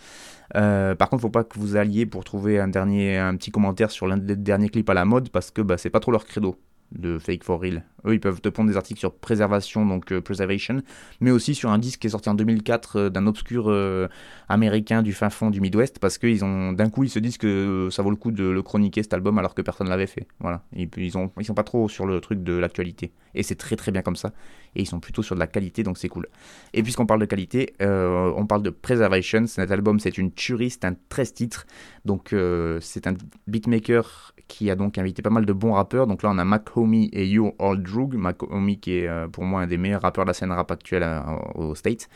[0.55, 3.91] Euh, par contre, faut pas que vous alliez pour trouver un dernier, un petit commentaire
[3.91, 6.25] sur l'un des derniers clips à la mode parce que bah, c'est pas trop leur
[6.25, 6.57] credo
[6.93, 7.85] de Fake for Real.
[8.07, 10.83] Eux, ils peuvent te prendre des articles sur préservation, donc euh, preservation,
[11.21, 14.09] mais aussi sur un disque qui est sorti en 2004 euh, d'un obscur euh,
[14.49, 18.03] américain du fin fond du Midwest, parce qu'ils d'un coup ils se disent que ça
[18.03, 20.27] vaut le coup de le chroniquer cet album alors que personne l'avait fait.
[20.41, 23.77] Voilà, ils, ils, ils sont pas trop sur le truc de l'actualité, et c'est très
[23.77, 24.33] très bien comme ça.
[24.75, 26.29] Et ils sont plutôt sur de la qualité, donc c'est cool.
[26.75, 29.47] Et puisqu'on parle de qualité, on parle de Preservation.
[29.47, 31.67] Cet album, c'est une tuerie, c'est un 13 titres.
[32.05, 32.35] Donc
[32.81, 33.15] c'est un
[33.47, 36.07] beatmaker qui a donc invité pas mal de bons rappeurs.
[36.07, 38.15] Donc là, on a Mac Homie et You All Drug.
[38.15, 40.71] Mac Homie qui est euh, pour moi un des meilleurs rappeurs de la scène rap
[40.71, 41.21] actuelle euh,
[41.55, 42.09] aux States.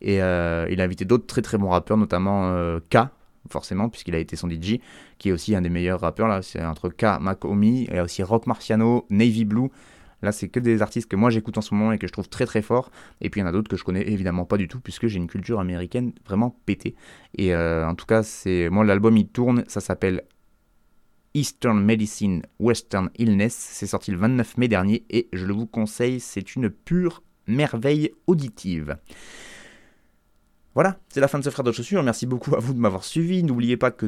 [0.00, 2.52] Et euh, il a invité d'autres très très bons rappeurs, notamment
[2.90, 2.98] K,
[3.48, 4.78] forcément, puisqu'il a été son DJ,
[5.18, 6.26] qui est aussi un des meilleurs rappeurs.
[6.26, 9.68] Là, c'est entre K, Mac Homie, et aussi Rock Marciano, Navy Blue.
[10.22, 12.28] Là, c'est que des artistes que moi j'écoute en ce moment et que je trouve
[12.28, 12.90] très très forts.
[13.20, 15.08] Et puis il y en a d'autres que je connais évidemment pas du tout, puisque
[15.08, 16.94] j'ai une culture américaine vraiment pétée.
[17.36, 20.22] Et en tout cas, c'est moi l'album il tourne, ça s'appelle
[21.34, 23.54] Eastern Medicine Western Illness.
[23.54, 28.12] C'est sorti le 29 mai dernier et je le vous conseille, c'est une pure merveille
[28.26, 28.96] auditive.
[30.74, 32.02] Voilà, c'est la fin de ce frère de chaussures.
[32.02, 33.42] Merci beaucoup à vous de m'avoir suivi.
[33.42, 34.06] N'oubliez pas que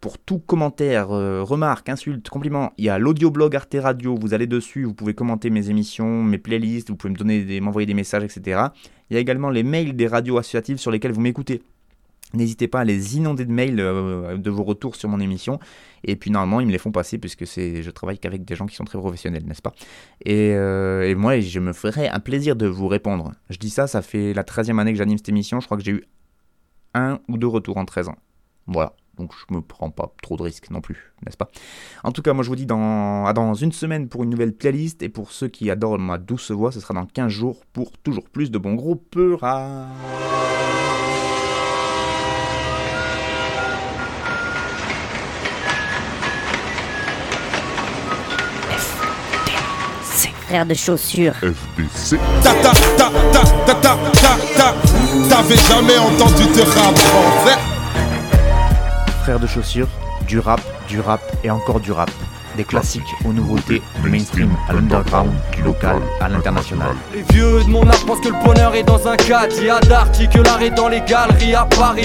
[0.00, 4.14] pour tout commentaire, euh, remarque, insulte, compliment, il y a l'audioblog Arte Radio.
[4.14, 7.86] Vous allez dessus, vous pouvez commenter mes émissions, mes playlists, vous pouvez me donner, m'envoyer
[7.86, 8.66] des messages, etc.
[9.10, 11.62] Il y a également les mails des radios associatives sur lesquelles vous m'écoutez.
[12.34, 15.58] N'hésitez pas à les inonder de mails euh, de vos retours sur mon émission.
[16.04, 18.66] Et puis normalement, ils me les font passer puisque c'est, je travaille qu'avec des gens
[18.66, 19.72] qui sont très professionnels, n'est-ce pas?
[20.24, 23.32] Et, euh, et, moi, je me ferai un plaisir de vous répondre.
[23.48, 25.60] Je dis ça, ça fait la 13e année que j'anime cette émission.
[25.60, 26.04] Je crois que j'ai eu
[26.94, 28.16] un ou deux retours en 13 ans.
[28.66, 28.94] Voilà.
[29.16, 31.48] Donc je me prends pas trop de risques non plus, n'est-ce pas?
[32.04, 35.02] En tout cas, moi je vous dis dans, dans une semaine pour une nouvelle playlist.
[35.02, 38.28] Et pour ceux qui adorent ma douce voix, ce sera dans 15 jours pour toujours
[38.28, 39.88] plus de bons gros peuras.
[50.46, 51.34] frère de chaussures.
[51.34, 52.18] FBC.
[52.42, 54.74] Ta ta ta ta ta ta ta ta.
[55.28, 57.65] T'avais jamais entendu de rap français
[59.26, 59.88] Frère de chaussures,
[60.28, 62.08] du rap, du rap et encore du rap.
[62.56, 66.94] Des classiques aux nouveautés, du mainstream à l'underground, du local à l'international.
[67.12, 69.52] Les vieux de mon âge pensent que le bonheur est dans un cadre.
[69.58, 72.04] Il y a que l'art est dans les galeries à Paris.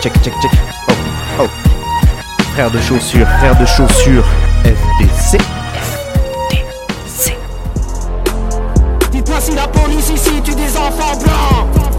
[0.00, 0.50] Check, check, check.
[0.88, 0.92] Oh,
[1.40, 1.46] oh.
[2.54, 4.24] Frère de chaussures, frère de chaussures,
[4.64, 5.36] FBC.
[9.12, 11.97] Dites-moi si la police ici tue des enfants blancs